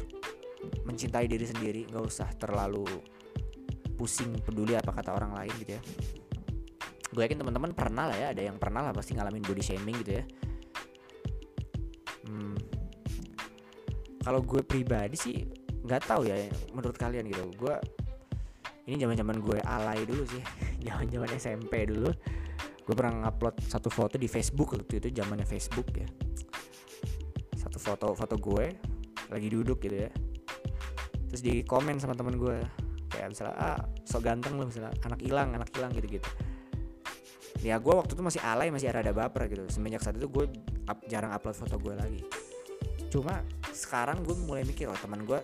mencintai 0.85 1.25
diri 1.25 1.49
sendiri 1.49 1.89
nggak 1.89 2.05
usah 2.05 2.29
terlalu 2.37 2.85
pusing 3.97 4.37
peduli 4.45 4.77
apa 4.77 4.93
kata 4.93 5.17
orang 5.17 5.33
lain 5.33 5.53
gitu 5.65 5.81
ya 5.81 5.83
gue 7.19 7.27
yakin 7.27 7.43
teman-teman 7.43 7.75
pernah 7.75 8.07
lah 8.07 8.15
ya 8.15 8.31
ada 8.31 8.47
yang 8.47 8.63
pernah 8.63 8.87
lah 8.87 8.95
pasti 8.95 9.19
ngalamin 9.19 9.43
body 9.43 9.59
shaming 9.59 9.99
gitu 10.07 10.23
ya. 10.23 10.25
Hmm, 12.31 12.55
kalau 14.23 14.39
gue 14.39 14.63
pribadi 14.63 15.19
sih 15.19 15.43
nggak 15.83 16.07
tahu 16.07 16.31
ya 16.31 16.47
menurut 16.71 16.95
kalian 16.95 17.27
gitu. 17.27 17.43
Gue 17.59 17.75
ini 18.87 19.03
zaman 19.03 19.19
zaman 19.19 19.37
gue 19.43 19.59
alay 19.67 20.07
dulu 20.07 20.23
sih 20.31 20.39
zaman 20.87 21.11
zaman 21.11 21.29
SMP 21.35 21.91
dulu. 21.91 22.15
Gue 22.87 22.95
pernah 22.95 23.27
ngupload 23.27 23.67
satu 23.67 23.91
foto 23.91 24.15
di 24.15 24.31
Facebook 24.31 24.79
waktu 24.79 25.03
itu 25.03 25.11
zamannya 25.11 25.43
Facebook 25.43 25.91
ya. 25.99 26.07
Satu 27.59 27.83
foto 27.83 28.15
foto 28.15 28.39
gue 28.39 28.79
lagi 29.27 29.49
duduk 29.51 29.83
gitu 29.83 30.07
ya. 30.07 30.11
Terus 31.35 31.43
di 31.43 31.67
komen 31.67 31.99
sama 31.99 32.15
temen 32.15 32.39
gue 32.39 32.63
kayak 33.11 33.35
misalnya 33.35 33.59
ah 33.59 33.81
sok 34.07 34.23
ganteng 34.23 34.55
loh 34.55 34.71
misalnya 34.71 34.95
anak 35.03 35.19
hilang 35.19 35.51
anak 35.51 35.67
hilang 35.75 35.91
gitu 35.99 36.23
gitu 36.23 36.31
ya 37.63 37.77
gue 37.83 37.95
waktu 37.95 38.15
itu 38.15 38.23
masih 38.23 38.41
alay 38.43 38.69
masih 38.71 38.91
ada 38.91 39.11
baper 39.11 39.51
gitu. 39.51 39.67
Semenjak 39.71 40.03
saat 40.05 40.17
itu 40.17 40.31
gue 40.31 40.47
up, 40.87 40.99
jarang 41.11 41.35
upload 41.35 41.57
foto 41.59 41.77
gue 41.79 41.95
lagi. 41.95 42.23
Cuma 43.11 43.43
sekarang 43.75 44.23
gue 44.23 44.37
mulai 44.37 44.63
mikir 44.63 44.87
oh 44.87 44.99
teman 44.99 45.25
gue 45.27 45.41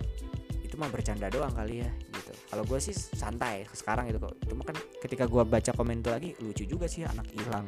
itu 0.62 0.74
mah 0.78 0.90
bercanda 0.90 1.26
doang 1.30 1.52
kali 1.54 1.82
ya 1.82 1.90
gitu. 1.90 2.32
Kalau 2.50 2.64
gue 2.66 2.78
sih 2.78 2.94
santai 2.94 3.66
sekarang 3.74 4.10
gitu 4.10 4.22
kok. 4.22 4.34
Itu 4.42 4.54
kan 4.62 4.76
ketika 5.02 5.24
gue 5.26 5.42
baca 5.42 5.70
komen 5.74 6.02
itu 6.02 6.10
lagi 6.10 6.30
lucu 6.42 6.64
juga 6.66 6.86
sih 6.86 7.02
anak 7.02 7.26
hilang. 7.34 7.66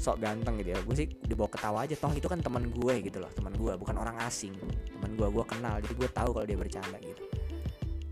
Sok 0.00 0.18
ganteng 0.18 0.58
gitu 0.58 0.74
ya. 0.74 0.78
Gue 0.82 0.96
sih 0.96 1.06
dibawa 1.06 1.50
ketawa 1.52 1.78
aja. 1.86 1.94
Toh 1.94 2.10
itu 2.14 2.26
kan 2.26 2.42
teman 2.42 2.70
gue 2.70 2.94
gitu 3.06 3.22
loh. 3.22 3.30
Teman 3.30 3.54
gue 3.54 3.72
bukan 3.78 3.94
orang 4.00 4.16
asing. 4.24 4.56
Teman 4.98 5.14
gue 5.14 5.28
gue 5.30 5.44
kenal. 5.46 5.78
Jadi 5.78 5.94
gue 5.94 6.08
tahu 6.10 6.30
kalau 6.34 6.46
dia 6.48 6.58
bercanda 6.58 6.98
gitu 6.98 7.29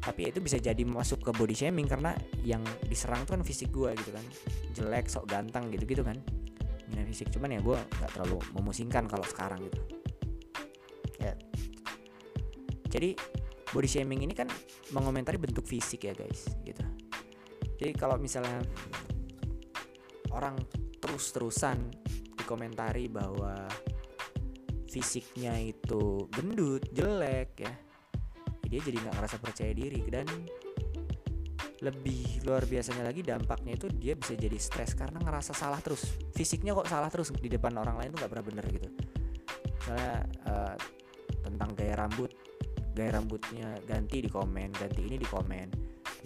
tapi 0.08 0.32
itu 0.32 0.40
bisa 0.40 0.56
jadi 0.56 0.80
masuk 0.88 1.20
ke 1.20 1.36
body 1.36 1.52
shaming 1.52 1.84
karena 1.84 2.16
yang 2.40 2.64
diserang 2.88 3.28
tuh 3.28 3.36
kan 3.36 3.44
fisik 3.44 3.68
gue 3.68 3.92
gitu 3.92 4.08
kan. 4.08 4.24
Jelek 4.72 5.12
sok 5.12 5.28
ganteng 5.28 5.68
gitu 5.68 5.84
gitu 5.84 6.00
kan. 6.00 6.16
Ini 6.88 7.04
fisik 7.04 7.28
cuman 7.28 7.52
ya 7.52 7.60
gue 7.60 7.76
nggak 7.76 8.16
terlalu 8.16 8.40
memusingkan 8.56 9.04
kalau 9.04 9.20
sekarang 9.28 9.60
gitu. 9.68 9.76
Ya. 11.20 11.36
Jadi 12.88 13.20
body 13.68 13.84
shaming 13.84 14.24
ini 14.24 14.32
kan 14.32 14.48
mengomentari 14.96 15.36
bentuk 15.36 15.68
fisik 15.68 16.08
ya 16.08 16.16
guys 16.16 16.48
gitu. 16.64 16.80
Jadi 17.76 17.92
kalau 17.92 18.16
misalnya 18.16 18.64
orang 20.32 20.56
terus-terusan 21.04 21.84
dikomentari 22.32 23.12
bahwa 23.12 23.68
fisiknya 24.88 25.52
itu 25.60 26.24
gendut 26.32 26.88
jelek 26.96 27.60
ya 27.60 27.87
dia 28.68 28.80
jadi 28.84 29.00
nggak 29.00 29.14
ngerasa 29.16 29.36
percaya 29.40 29.72
diri. 29.72 30.04
Dan 30.06 30.28
lebih 31.78 32.42
luar 32.42 32.66
biasanya 32.66 33.06
lagi 33.06 33.22
dampaknya 33.22 33.78
itu 33.78 33.86
dia 33.86 34.18
bisa 34.18 34.34
jadi 34.34 34.58
stres 34.58 34.98
karena 34.98 35.22
ngerasa 35.22 35.54
salah 35.54 35.78
terus. 35.80 36.04
Fisiknya 36.34 36.74
kok 36.74 36.90
salah 36.90 37.08
terus 37.08 37.32
di 37.34 37.48
depan 37.48 37.74
orang 37.78 37.98
lain 37.98 38.10
tuh 38.14 38.18
nggak 38.22 38.32
pernah 38.34 38.46
bener 38.46 38.64
gitu. 38.68 38.88
Misalnya 39.78 40.14
uh, 40.46 40.74
tentang 41.42 41.70
gaya 41.78 41.94
rambut. 41.96 42.30
Gaya 42.98 43.14
rambutnya 43.14 43.78
ganti 43.86 44.18
di 44.18 44.30
komen 44.30 44.74
ganti 44.74 45.00
ini 45.06 45.16
di 45.16 45.28
komen. 45.28 45.68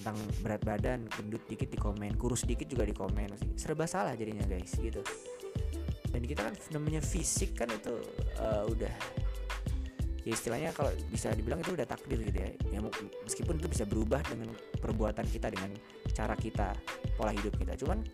Tentang 0.00 0.16
berat 0.40 0.64
badan 0.64 1.04
gendut 1.04 1.44
dikit 1.44 1.68
di 1.68 1.76
komen 1.76 2.16
kurus 2.16 2.48
dikit 2.48 2.64
juga 2.64 2.88
di 2.88 2.96
komen. 2.96 3.54
Serba 3.60 3.84
salah 3.84 4.16
jadinya 4.16 4.48
guys 4.48 4.72
gitu. 4.80 5.04
Dan 6.08 6.24
kita 6.24 6.48
kan 6.48 6.54
namanya 6.72 7.04
fisik 7.04 7.56
kan 7.56 7.68
itu 7.68 7.92
uh, 8.40 8.64
udah 8.68 8.92
ya 10.22 10.32
istilahnya 10.38 10.70
kalau 10.70 10.94
bisa 11.10 11.34
dibilang 11.34 11.58
itu 11.58 11.74
udah 11.74 11.86
takdir 11.86 12.18
gitu 12.22 12.38
ya. 12.38 12.50
ya 12.70 12.78
meskipun 13.26 13.58
itu 13.58 13.68
bisa 13.70 13.84
berubah 13.86 14.22
dengan 14.26 14.54
perbuatan 14.78 15.26
kita 15.26 15.50
dengan 15.50 15.74
cara 16.14 16.38
kita 16.38 16.74
pola 17.18 17.34
hidup 17.34 17.54
kita. 17.58 17.74
Cuman 17.74 18.06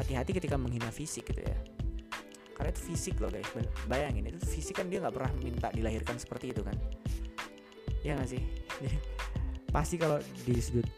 hati-hati 0.00 0.32
ketika 0.32 0.56
menghina 0.56 0.88
fisik 0.88 1.28
gitu 1.28 1.44
ya. 1.44 1.56
Karena 2.56 2.72
itu 2.72 2.82
fisik 2.92 3.20
loh 3.20 3.28
guys. 3.28 3.48
Bayangin 3.84 4.32
itu 4.32 4.40
fisik 4.48 4.80
kan 4.80 4.88
dia 4.88 5.04
nggak 5.04 5.12
pernah 5.12 5.32
minta 5.40 5.68
dilahirkan 5.68 6.16
seperti 6.16 6.56
itu 6.56 6.64
kan. 6.64 6.76
Ya 8.00 8.16
nggak 8.16 8.30
sih? 8.32 8.42
Pasti 9.74 10.00
kalau 10.00 10.20
di 10.44 10.56
sudut 10.56 10.88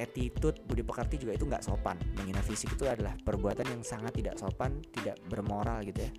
attitude 0.00 0.64
budi 0.64 0.80
pekerti 0.86 1.18
juga 1.18 1.34
itu 1.34 1.44
nggak 1.50 1.66
sopan. 1.66 1.98
Menghina 2.14 2.40
fisik 2.46 2.78
itu 2.78 2.86
adalah 2.86 3.12
perbuatan 3.20 3.66
yang 3.66 3.82
sangat 3.82 4.14
tidak 4.14 4.38
sopan 4.38 4.78
tidak 4.94 5.18
bermoral 5.26 5.82
gitu 5.82 6.06
ya 6.06 6.12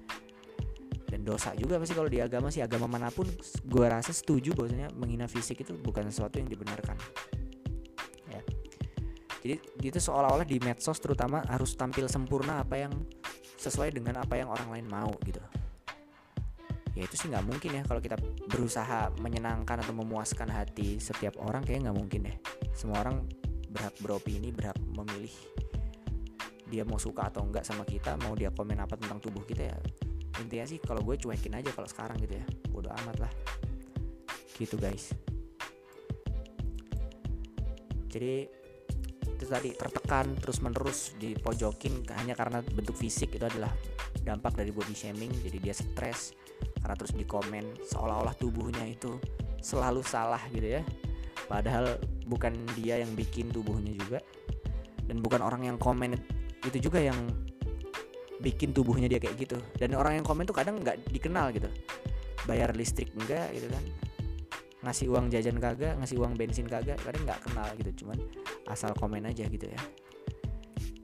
dan 1.11 1.27
dosa 1.27 1.51
juga 1.59 1.75
pasti 1.75 1.91
kalau 1.91 2.07
di 2.07 2.23
agama 2.23 2.47
sih 2.47 2.63
agama 2.63 2.87
mana 2.87 3.11
pun 3.11 3.27
gue 3.67 3.85
rasa 3.85 4.15
setuju 4.15 4.55
bahwasanya 4.55 4.95
menghina 4.95 5.27
fisik 5.27 5.59
itu 5.59 5.75
bukan 5.75 6.07
sesuatu 6.07 6.39
yang 6.39 6.47
dibenarkan. 6.47 6.95
Ya. 8.31 8.41
Jadi 9.43 9.55
itu 9.91 9.99
seolah-olah 9.99 10.47
di 10.47 10.55
medsos 10.63 10.95
terutama 11.03 11.43
harus 11.51 11.75
tampil 11.75 12.07
sempurna 12.07 12.63
apa 12.63 12.79
yang 12.79 12.95
sesuai 13.59 13.91
dengan 13.91 14.23
apa 14.23 14.39
yang 14.39 14.47
orang 14.47 14.71
lain 14.71 14.87
mau 14.87 15.11
gitu. 15.27 15.43
Ya 16.95 17.03
itu 17.03 17.15
sih 17.19 17.27
nggak 17.27 17.43
mungkin 17.43 17.69
ya 17.75 17.83
kalau 17.83 17.99
kita 17.99 18.15
berusaha 18.47 19.11
menyenangkan 19.19 19.83
atau 19.83 19.91
memuaskan 19.91 20.47
hati 20.47 20.95
setiap 21.03 21.35
orang 21.43 21.67
kayak 21.67 21.91
nggak 21.91 21.97
mungkin 21.99 22.31
deh. 22.31 22.37
Semua 22.71 23.03
orang 23.03 23.27
berhak 23.67 23.95
beropini 23.99 24.51
berhak 24.55 24.79
memilih 24.95 25.31
dia 26.71 26.87
mau 26.87 26.95
suka 26.95 27.27
atau 27.27 27.43
enggak 27.43 27.67
sama 27.67 27.83
kita 27.83 28.15
mau 28.23 28.31
dia 28.31 28.47
komen 28.47 28.79
apa 28.79 28.95
tentang 28.95 29.19
tubuh 29.19 29.43
kita 29.43 29.75
ya 29.75 29.77
intinya 30.39 30.65
sih 30.69 30.79
kalau 30.79 31.03
gue 31.03 31.19
cuekin 31.19 31.57
aja 31.59 31.69
kalau 31.75 31.89
sekarang 31.89 32.15
gitu 32.23 32.39
ya. 32.39 32.45
Bodo 32.71 32.87
amat 33.03 33.27
lah. 33.27 33.31
Gitu 34.55 34.79
guys. 34.79 35.11
Jadi 38.11 38.47
itu 39.41 39.45
tadi 39.49 39.73
tertekan 39.73 40.37
terus 40.37 40.61
menerus 40.61 41.17
dipojokin 41.17 42.05
hanya 42.13 42.37
karena 42.37 42.61
bentuk 42.61 42.93
fisik 42.93 43.33
itu 43.33 43.41
adalah 43.41 43.73
dampak 44.21 44.53
dari 44.53 44.69
body 44.69 44.93
shaming 44.93 45.33
jadi 45.41 45.57
dia 45.57 45.73
stres 45.73 46.37
karena 46.77 46.93
terus 46.93 47.17
dikomen 47.17 47.65
seolah-olah 47.89 48.37
tubuhnya 48.37 48.85
itu 48.85 49.17
selalu 49.61 50.05
salah 50.05 50.41
gitu 50.53 50.77
ya. 50.77 50.81
Padahal 51.49 51.97
bukan 52.29 52.53
dia 52.77 53.01
yang 53.01 53.11
bikin 53.17 53.49
tubuhnya 53.49 53.97
juga 53.97 54.21
dan 55.09 55.19
bukan 55.19 55.41
orang 55.41 55.67
yang 55.67 55.77
komen 55.81 56.15
itu 56.61 56.77
juga 56.77 57.01
yang 57.01 57.17
bikin 58.41 58.73
tubuhnya 58.73 59.05
dia 59.05 59.21
kayak 59.21 59.37
gitu. 59.37 59.57
Dan 59.77 59.93
orang 59.93 60.19
yang 60.19 60.25
komen 60.25 60.49
tuh 60.49 60.57
kadang 60.57 60.81
nggak 60.81 61.07
dikenal 61.13 61.53
gitu. 61.53 61.69
Bayar 62.49 62.73
listrik 62.73 63.13
enggak 63.13 63.53
gitu 63.53 63.69
kan. 63.69 63.83
Ngasih 64.81 65.13
uang 65.13 65.29
jajan 65.29 65.61
kagak 65.61 65.93
ngasih 66.01 66.17
uang 66.17 66.33
bensin 66.33 66.65
kagak 66.65 66.97
kadang 67.05 67.21
nggak 67.21 67.39
kenal 67.45 67.69
gitu. 67.77 68.03
Cuman 68.03 68.17
asal 68.65 68.91
komen 68.97 69.29
aja 69.29 69.45
gitu 69.45 69.69
ya. 69.69 69.81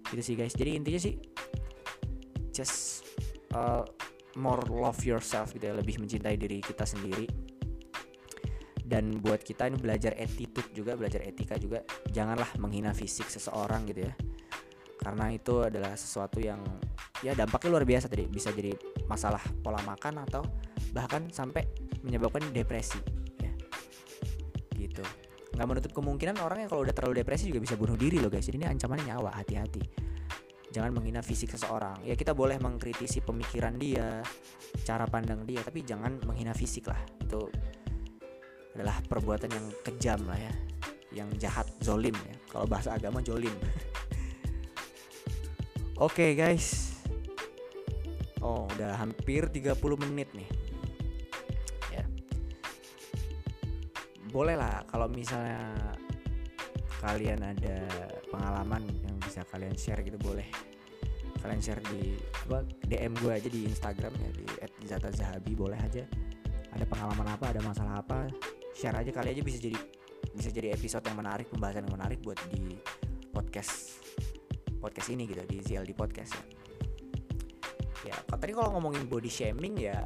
Gitu 0.09 0.21
sih 0.25 0.33
guys. 0.33 0.57
Jadi 0.57 0.73
intinya 0.73 0.97
sih 0.97 1.13
just 2.49 3.05
uh, 3.53 3.85
more 4.33 4.65
love 4.65 4.97
yourself 5.05 5.53
gitu 5.53 5.69
ya. 5.69 5.77
Lebih 5.77 6.01
mencintai 6.01 6.35
diri 6.41 6.57
kita 6.57 6.89
sendiri. 6.89 7.29
Dan 8.87 9.19
buat 9.19 9.43
kita 9.43 9.67
ini 9.67 9.77
belajar 9.77 10.15
attitude 10.15 10.71
juga 10.71 10.95
belajar 10.95 11.19
etika 11.21 11.59
juga. 11.59 11.83
Janganlah 12.07 12.55
menghina 12.57 12.95
fisik 12.95 13.27
seseorang 13.29 13.83
gitu 13.85 14.07
ya. 14.07 14.15
Karena 14.97 15.29
itu 15.29 15.59
adalah 15.59 15.93
sesuatu 15.93 16.39
yang 16.39 16.63
ya 17.25 17.33
dampaknya 17.33 17.69
luar 17.73 17.85
biasa 17.87 18.05
tadi. 18.11 18.25
Bisa 18.29 18.53
jadi 18.53 18.73
masalah 19.09 19.41
pola 19.63 19.79
makan 19.85 20.21
atau 20.27 20.43
bahkan 20.93 21.29
sampai 21.33 21.65
menyebabkan 22.05 22.49
depresi 22.53 22.99
ya. 23.41 23.51
Gitu. 24.77 25.03
Nggak 25.57 25.67
menutup 25.67 25.91
kemungkinan 25.97 26.37
orang 26.37 26.65
yang 26.65 26.69
kalau 26.69 26.85
udah 26.85 26.93
terlalu 26.93 27.25
depresi 27.25 27.49
juga 27.49 27.63
bisa 27.63 27.75
bunuh 27.79 27.97
diri 27.97 28.21
loh 28.21 28.29
guys. 28.29 28.45
Jadi 28.45 28.61
ini 28.61 28.67
ancamannya 28.69 29.05
nyawa 29.09 29.31
hati-hati. 29.41 29.81
Jangan 30.69 30.93
menghina 30.93 31.25
fisik 31.25 31.49
seseorang. 31.49 32.05
Ya 32.05 32.13
kita 32.13 32.37
boleh 32.37 32.61
mengkritisi 32.61 33.23
pemikiran 33.25 33.79
dia 33.81 34.21
cara 34.85 35.07
pandang 35.09 35.47
dia 35.47 35.63
tapi 35.65 35.81
jangan 35.81 36.21
menghina 36.27 36.53
fisik 36.53 36.91
lah. 36.91 37.01
Itu 37.17 37.49
adalah 38.77 39.01
perbuatan 39.01 39.49
yang 39.49 39.65
kejam 39.81 40.21
lah 40.29 40.37
ya. 40.37 40.53
Yang 41.23 41.49
jahat 41.49 41.65
zolim 41.81 42.13
ya. 42.13 42.35
Kalau 42.53 42.69
bahasa 42.69 42.93
agama 42.93 43.25
zolim. 43.25 43.53
Oke 45.97 46.13
okay, 46.13 46.31
guys 46.37 46.96
Oh, 48.47 48.63
udah 48.79 48.95
hampir 48.95 49.51
30 49.51 49.75
menit 50.07 50.31
nih. 50.31 50.47
Ya. 51.91 52.07
Boleh 54.31 54.55
lah 54.55 54.87
kalau 54.87 55.11
misalnya 55.11 55.75
kalian 57.03 57.43
ada 57.43 57.83
pengalaman 58.31 58.87
yang 59.03 59.19
bisa 59.19 59.43
kalian 59.51 59.75
share 59.75 59.99
gitu 59.99 60.15
boleh. 60.23 60.47
Kalian 61.43 61.59
share 61.59 61.83
di 61.91 62.15
apa 62.47 62.63
DM 62.87 63.19
gue 63.19 63.31
aja 63.35 63.49
di 63.51 63.67
Instagram 63.67 64.15
ya 64.15 64.29
di 64.31 64.45
@zatazahabi 64.87 65.51
boleh 65.51 65.79
aja. 65.83 66.07
Ada 66.71 66.87
pengalaman 66.87 67.27
apa, 67.27 67.51
ada 67.51 67.59
masalah 67.59 67.99
apa, 67.99 68.31
share 68.71 68.95
aja 68.95 69.11
kali 69.11 69.35
aja 69.35 69.43
bisa 69.43 69.59
jadi 69.59 69.75
bisa 70.31 70.55
jadi 70.55 70.71
episode 70.71 71.03
yang 71.03 71.19
menarik, 71.19 71.51
pembahasan 71.51 71.83
yang 71.83 71.99
menarik 71.99 72.23
buat 72.23 72.39
di 72.47 72.79
podcast 73.35 73.99
podcast 74.79 75.11
ini 75.11 75.27
gitu 75.27 75.43
di 75.43 75.59
ZLD 75.59 75.91
podcast 75.91 76.31
ya 76.31 76.56
ya 78.05 78.13
tadi 78.27 78.51
kalau 78.53 78.77
ngomongin 78.77 79.09
body 79.09 79.31
shaming 79.31 79.77
ya 79.79 80.05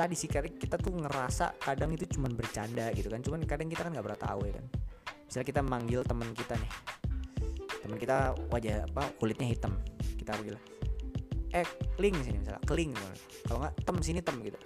tadi 0.00 0.16
sih 0.16 0.32
kita 0.32 0.80
tuh 0.80 0.96
ngerasa 0.96 1.60
kadang 1.60 1.92
itu 1.92 2.08
cuman 2.16 2.32
bercanda 2.32 2.88
gitu 2.96 3.12
kan. 3.12 3.20
Cuman 3.20 3.44
kadang 3.44 3.68
kita 3.68 3.84
kan 3.84 3.92
nggak 3.92 4.06
pernah 4.06 4.20
tahu 4.20 4.40
ya 4.48 4.52
kan. 4.56 4.66
Misalnya 5.28 5.46
kita 5.52 5.60
manggil 5.60 6.00
teman 6.08 6.28
kita 6.32 6.54
nih. 6.56 6.72
Teman 7.84 7.98
kita 8.00 8.16
wajah 8.48 8.88
apa 8.88 9.02
kulitnya 9.20 9.52
hitam. 9.52 9.76
Kita 10.16 10.32
panggil 10.32 10.56
eh 11.50 11.66
keling 11.98 12.14
sini 12.22 12.38
misalnya 12.38 12.62
keling 12.62 12.94
kalau 13.42 13.58
nggak 13.66 13.74
tem 13.82 13.96
sini 13.98 14.20
tem 14.22 14.36
gitu. 14.40 14.58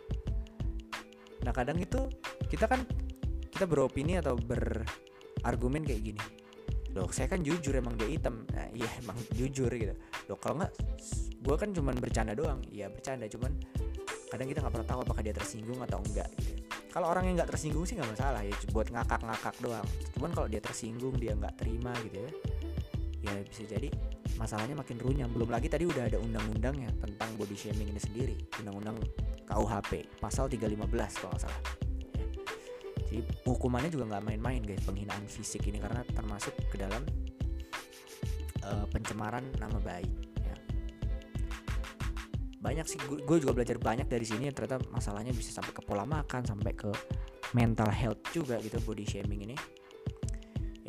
Nah 1.42 1.52
kadang 1.56 1.80
itu 1.80 1.96
kita 2.52 2.68
kan 2.68 2.84
kita 3.48 3.64
beropini 3.64 4.20
atau 4.20 4.36
berargumen 4.36 5.80
kayak 5.80 6.02
gini 6.12 6.43
loh 6.94 7.10
saya 7.10 7.26
kan 7.26 7.42
jujur 7.42 7.74
emang 7.74 7.98
dia 7.98 8.06
hitam. 8.06 8.46
Nah 8.54 8.70
iya 8.70 8.88
emang 9.02 9.18
jujur 9.34 9.70
gitu. 9.74 9.94
Loh 10.30 10.38
kalau 10.38 10.62
nggak 10.62 10.72
gue 11.44 11.56
kan 11.58 11.70
cuman 11.74 11.94
bercanda 11.98 12.32
doang. 12.32 12.62
Iya 12.70 12.88
bercanda 12.88 13.26
cuman 13.26 13.52
kadang 14.30 14.46
kita 14.50 14.58
nggak 14.62 14.74
pernah 14.74 14.88
tahu 14.88 15.00
apakah 15.02 15.22
dia 15.22 15.34
tersinggung 15.34 15.78
atau 15.82 15.98
enggak 16.00 16.30
gitu. 16.38 16.62
Kalau 16.94 17.10
orang 17.10 17.26
yang 17.26 17.34
nggak 17.42 17.50
tersinggung 17.50 17.82
sih 17.82 17.98
nggak 17.98 18.14
masalah 18.14 18.40
ya 18.46 18.54
buat 18.70 18.86
ngakak-ngakak 18.86 19.54
doang. 19.58 19.86
Cuman 20.14 20.30
kalau 20.30 20.46
dia 20.46 20.62
tersinggung 20.62 21.18
dia 21.18 21.34
nggak 21.34 21.58
terima 21.58 21.90
gitu 22.06 22.22
ya 22.22 22.30
ya 23.24 23.40
bisa 23.40 23.64
jadi 23.64 23.88
masalahnya 24.36 24.76
makin 24.76 25.00
runyam. 25.00 25.30
Belum 25.32 25.50
lagi 25.50 25.66
tadi 25.66 25.88
udah 25.88 26.06
ada 26.06 26.20
undang-undang 26.20 26.76
ya 26.78 26.90
tentang 27.02 27.30
body 27.40 27.56
shaming 27.56 27.90
ini 27.90 28.00
sendiri. 28.00 28.36
Undang-undang 28.62 29.00
KUHP 29.48 30.20
pasal 30.20 30.46
315 30.46 31.18
kalau 31.18 31.32
nggak 31.34 31.42
salah. 31.42 31.83
Jadi 33.10 33.20
hukumannya 33.44 33.90
juga 33.92 34.16
nggak 34.16 34.24
main-main 34.24 34.62
guys 34.64 34.82
penghinaan 34.84 35.24
fisik 35.28 35.66
ini 35.68 35.78
karena 35.80 36.04
termasuk 36.14 36.54
ke 36.70 36.76
dalam 36.80 37.02
uh, 38.64 38.86
pencemaran 38.90 39.44
nama 39.60 39.78
baik 39.80 40.24
banyak 42.64 42.88
sih 42.88 42.96
gue 43.04 43.38
juga 43.44 43.52
belajar 43.52 43.76
banyak 43.76 44.08
dari 44.08 44.24
sini 44.24 44.48
ternyata 44.48 44.80
masalahnya 44.88 45.36
bisa 45.36 45.52
sampai 45.52 45.76
ke 45.76 45.84
pola 45.84 46.08
makan 46.08 46.48
sampai 46.48 46.72
ke 46.72 46.88
mental 47.52 47.92
health 47.92 48.24
juga 48.32 48.56
gitu 48.64 48.80
body 48.88 49.04
shaming 49.04 49.44
ini. 49.44 49.56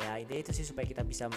Ya 0.00 0.16
intinya 0.16 0.40
itu 0.40 0.56
sih 0.56 0.64
supaya 0.64 0.88
kita 0.88 1.04
bisa 1.04 1.28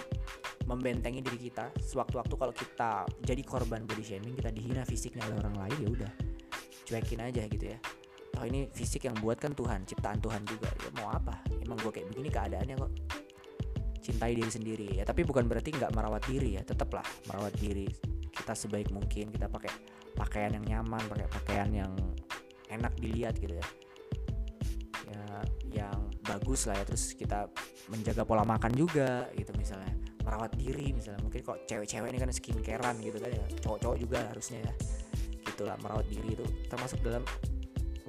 membentengi 0.63 1.19
diri 1.19 1.51
kita. 1.51 1.75
Sewaktu-waktu 1.83 2.33
kalau 2.39 2.55
kita 2.55 3.03
jadi 3.19 3.43
korban 3.43 3.83
body 3.83 3.99
shaming 3.99 4.31
kita 4.39 4.55
dihina 4.55 4.87
fisiknya 4.87 5.27
oleh 5.27 5.43
orang 5.43 5.55
lain 5.59 5.77
ya 5.83 5.89
udah 5.91 6.11
cuekin 6.89 7.21
aja 7.21 7.45
gitu 7.45 7.65
ya 7.69 7.77
oh 8.39 8.47
ini 8.47 8.71
fisik 8.71 9.03
yang 9.03 9.19
buat 9.19 9.35
kan 9.35 9.51
Tuhan 9.51 9.83
ciptaan 9.83 10.23
Tuhan 10.23 10.41
juga. 10.47 10.71
Ya 10.71 10.89
mau 11.03 11.11
apa? 11.11 11.43
Emang 11.59 11.75
gue 11.83 11.91
kayak 11.91 12.07
begini 12.15 12.31
keadaannya 12.31 12.75
kok. 12.79 12.91
Cintai 13.99 14.31
diri 14.31 14.47
sendiri. 14.47 14.87
Ya 14.95 15.03
tapi 15.03 15.27
bukan 15.27 15.43
berarti 15.45 15.75
nggak 15.75 15.91
merawat 15.91 16.23
diri 16.23 16.55
ya 16.55 16.63
tetaplah 16.63 17.03
merawat 17.27 17.51
diri 17.59 17.85
kita 18.31 18.55
sebaik 18.55 18.95
mungkin. 18.95 19.35
Kita 19.35 19.51
pakai 19.51 19.69
pakaian 20.15 20.55
yang 20.55 20.65
nyaman 20.65 21.03
pakai 21.11 21.27
pakaian 21.27 21.69
yang 21.69 21.91
enak 22.71 22.95
dilihat 22.95 23.35
gitu 23.35 23.59
ya. 23.59 23.67
Ya 25.11 25.23
yang 25.83 25.99
bagus 26.23 26.63
lah 26.71 26.79
ya. 26.79 26.87
Terus 26.87 27.11
kita 27.19 27.51
menjaga 27.91 28.23
pola 28.23 28.47
makan 28.47 28.71
juga 28.71 29.27
gitu 29.35 29.51
misalnya. 29.59 29.91
Merawat 30.23 30.55
diri 30.55 30.95
misalnya. 30.95 31.19
Mungkin 31.27 31.43
kok 31.43 31.67
cewek-cewek 31.67 32.07
ini 32.07 32.19
kan 32.23 32.31
skincarean 32.31 32.95
gitu 33.03 33.19
kan 33.19 33.29
ya. 33.35 33.45
Cowok-cowok 33.67 33.97
juga 33.99 34.19
harusnya 34.31 34.63
ya. 34.63 34.73
Gitulah 35.43 35.75
merawat 35.83 36.07
diri 36.07 36.39
itu 36.39 36.45
termasuk 36.71 37.03
dalam 37.03 37.25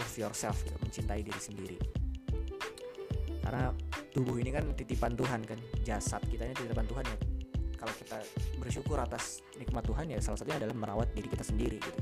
love 0.00 0.16
yourself 0.16 0.56
gitu, 0.64 0.76
mencintai 0.80 1.20
diri 1.20 1.40
sendiri. 1.40 1.76
Karena 3.44 3.68
tubuh 4.16 4.40
ini 4.40 4.48
kan 4.48 4.64
titipan 4.72 5.12
Tuhan 5.12 5.44
kan? 5.44 5.60
Jasad 5.84 6.24
kita 6.24 6.48
ini 6.48 6.56
titipan 6.56 6.88
Tuhan 6.88 7.04
ya. 7.04 7.18
Kalau 7.76 7.94
kita 7.96 8.16
bersyukur 8.60 8.96
atas 9.00 9.44
nikmat 9.56 9.84
Tuhan 9.84 10.08
ya 10.12 10.18
salah 10.20 10.40
satunya 10.40 10.60
adalah 10.60 10.76
merawat 10.76 11.12
diri 11.12 11.28
kita 11.28 11.44
sendiri 11.44 11.76
gitu. 11.80 12.00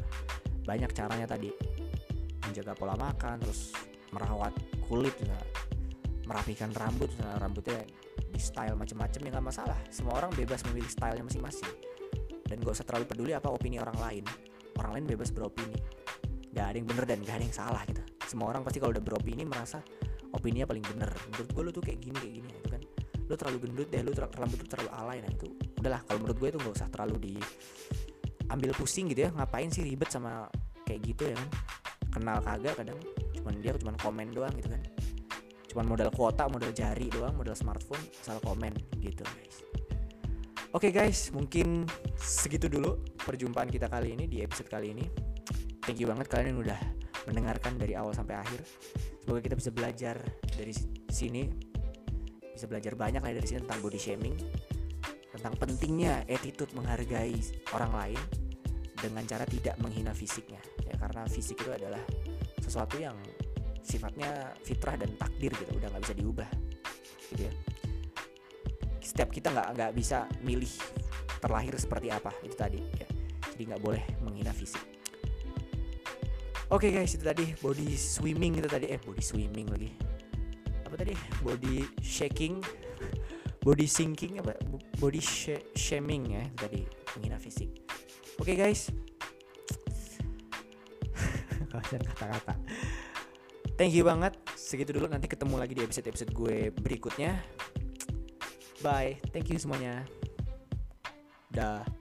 Banyak 0.66 0.90
caranya 0.94 1.26
tadi. 1.26 1.50
Menjaga 2.46 2.72
pola 2.78 2.94
makan 2.94 3.42
terus 3.42 3.74
merawat 4.14 4.56
kulit 4.88 5.12
misalnya, 5.20 5.44
merapikan 6.24 6.72
rambut 6.72 7.12
misalnya, 7.12 7.38
rambutnya 7.44 7.80
di 8.28 8.40
style 8.40 8.72
macam-macam 8.72 9.20
ya 9.20 9.30
nggak 9.36 9.46
masalah. 9.52 9.78
Semua 9.92 10.16
orang 10.24 10.32
bebas 10.32 10.64
memilih 10.70 10.88
stylenya 10.88 11.28
masing-masing. 11.28 11.68
Dan 12.48 12.64
gak 12.64 12.80
usah 12.80 12.88
terlalu 12.88 13.04
peduli 13.04 13.36
apa 13.36 13.52
opini 13.52 13.76
orang 13.76 14.00
lain. 14.00 14.24
Orang 14.80 14.96
lain 14.96 15.04
bebas 15.04 15.28
beropini 15.28 15.76
gak 16.52 16.66
ada 16.72 16.76
yang 16.76 16.88
bener 16.88 17.04
dan 17.04 17.18
gak 17.24 17.36
ada 17.40 17.44
yang 17.44 17.56
salah 17.56 17.82
gitu. 17.84 18.02
Semua 18.28 18.52
orang 18.52 18.62
pasti 18.64 18.78
kalau 18.80 18.92
udah 18.92 19.04
beropini 19.04 19.42
merasa 19.44 19.80
opininya 20.32 20.68
paling 20.68 20.84
bener. 20.84 21.10
Menurut 21.32 21.48
gue 21.48 21.62
lu 21.64 21.70
tuh 21.72 21.82
kayak 21.84 21.98
gini 22.00 22.16
kayak 22.16 22.34
gini 22.40 22.50
itu 22.52 22.68
kan. 22.68 22.82
Lu 23.28 23.34
terlalu 23.36 23.58
gendut 23.68 23.88
deh 23.92 24.00
lu 24.04 24.12
ter 24.12 24.24
rambut 24.24 24.58
terlalu 24.64 24.90
alay 24.96 25.18
nah 25.20 25.30
itu 25.32 25.48
udahlah 25.78 26.00
kalau 26.04 26.18
menurut 26.24 26.38
gue 26.40 26.48
itu 26.48 26.58
nggak 26.58 26.74
usah 26.74 26.88
terlalu 26.90 27.16
di 27.20 27.34
ambil 28.48 28.70
pusing 28.76 29.06
gitu 29.12 29.28
ya. 29.28 29.30
Ngapain 29.32 29.68
sih 29.72 29.84
ribet 29.84 30.08
sama 30.12 30.48
kayak 30.84 31.00
gitu 31.04 31.22
ya 31.28 31.36
kan? 31.36 31.48
Kenal 32.08 32.38
kagak 32.40 32.74
kadang. 32.80 32.98
Cuman 33.36 33.54
dia 33.60 33.72
cuman 33.76 33.96
komen 34.00 34.26
doang 34.32 34.54
gitu 34.56 34.68
kan. 34.72 34.82
Cuman 35.68 35.84
modal 35.84 36.08
kuota 36.12 36.48
modal 36.48 36.72
jari 36.72 37.12
doang 37.12 37.36
modal 37.36 37.52
smartphone 37.52 38.00
asal 38.24 38.40
komen 38.40 38.72
gitu 39.00 39.20
guys. 39.24 39.56
Oke 40.76 40.92
guys 40.92 41.32
mungkin 41.32 41.88
segitu 42.16 42.68
dulu 42.68 43.00
perjumpaan 43.24 43.72
kita 43.72 43.88
kali 43.88 44.12
ini 44.12 44.28
di 44.28 44.44
episode 44.44 44.68
kali 44.68 44.92
ini 44.92 45.27
thank 45.88 46.04
you 46.04 46.08
banget 46.12 46.28
kalian 46.28 46.60
udah 46.60 46.76
mendengarkan 47.24 47.80
dari 47.80 47.96
awal 47.96 48.12
sampai 48.12 48.36
akhir. 48.36 48.60
Semoga 49.24 49.40
kita 49.40 49.56
bisa 49.56 49.72
belajar 49.72 50.20
dari 50.52 50.76
sini. 51.08 51.48
Bisa 52.52 52.68
belajar 52.68 52.92
banyak 52.92 53.24
lah 53.24 53.32
dari 53.32 53.48
sini 53.48 53.64
tentang 53.64 53.80
body 53.80 53.96
shaming 53.96 54.36
tentang 55.28 55.54
pentingnya 55.54 56.26
attitude 56.26 56.74
menghargai 56.74 57.38
orang 57.70 57.92
lain 57.94 58.20
dengan 58.98 59.22
cara 59.24 59.46
tidak 59.48 59.80
menghina 59.80 60.12
fisiknya. 60.12 60.58
Ya 60.84 60.98
karena 61.00 61.24
fisik 61.30 61.62
itu 61.62 61.70
adalah 61.72 62.02
sesuatu 62.60 62.98
yang 63.00 63.16
sifatnya 63.80 64.52
fitrah 64.66 64.98
dan 64.98 65.14
takdir 65.16 65.54
gitu 65.56 65.72
udah 65.78 65.88
nggak 65.88 66.02
bisa 66.04 66.16
diubah 66.18 66.50
gitu 67.32 67.48
ya. 67.48 67.52
Setiap 68.98 69.30
kita 69.32 69.54
nggak 69.54 69.68
nggak 69.78 69.92
bisa 69.94 70.26
milih 70.42 70.74
terlahir 71.38 71.78
seperti 71.78 72.10
apa 72.10 72.34
itu 72.42 72.58
tadi 72.58 72.82
ya. 72.82 73.08
Jadi 73.54 73.62
nggak 73.72 73.80
boleh 73.80 74.02
menghina 74.26 74.50
fisik 74.50 74.97
Oke 76.68 76.92
okay 76.92 77.00
guys 77.00 77.16
itu 77.16 77.24
tadi 77.24 77.56
body 77.64 77.96
swimming 77.96 78.60
itu 78.60 78.68
tadi. 78.68 78.92
Eh 78.92 79.00
body 79.00 79.24
swimming 79.24 79.72
lagi. 79.72 79.88
Apa 80.84 81.00
tadi? 81.00 81.16
Body 81.40 81.80
shaking. 82.04 82.60
Body 83.64 83.88
sinking 83.90 84.38
apa? 84.40 84.54
Body 85.00 85.20
sh 85.20 85.56
shaming 85.72 86.36
ya 86.36 86.44
tadi. 86.60 86.84
Menghina 87.16 87.40
fisik. 87.40 87.72
Oke 88.36 88.52
okay 88.52 88.56
guys. 88.56 88.92
Kalian 91.72 92.02
kata-kata. 92.04 92.54
Thank 93.80 93.96
you 93.96 94.04
banget. 94.04 94.36
Segitu 94.52 94.92
dulu. 94.92 95.08
Nanti 95.08 95.24
ketemu 95.24 95.56
lagi 95.56 95.72
di 95.72 95.82
episode 95.84 96.04
episode 96.04 96.30
gue 96.36 96.68
berikutnya. 96.70 97.40
Bye. 98.84 99.16
Thank 99.32 99.52
you 99.52 99.58
semuanya. 99.58 100.04
Dah 101.48 101.97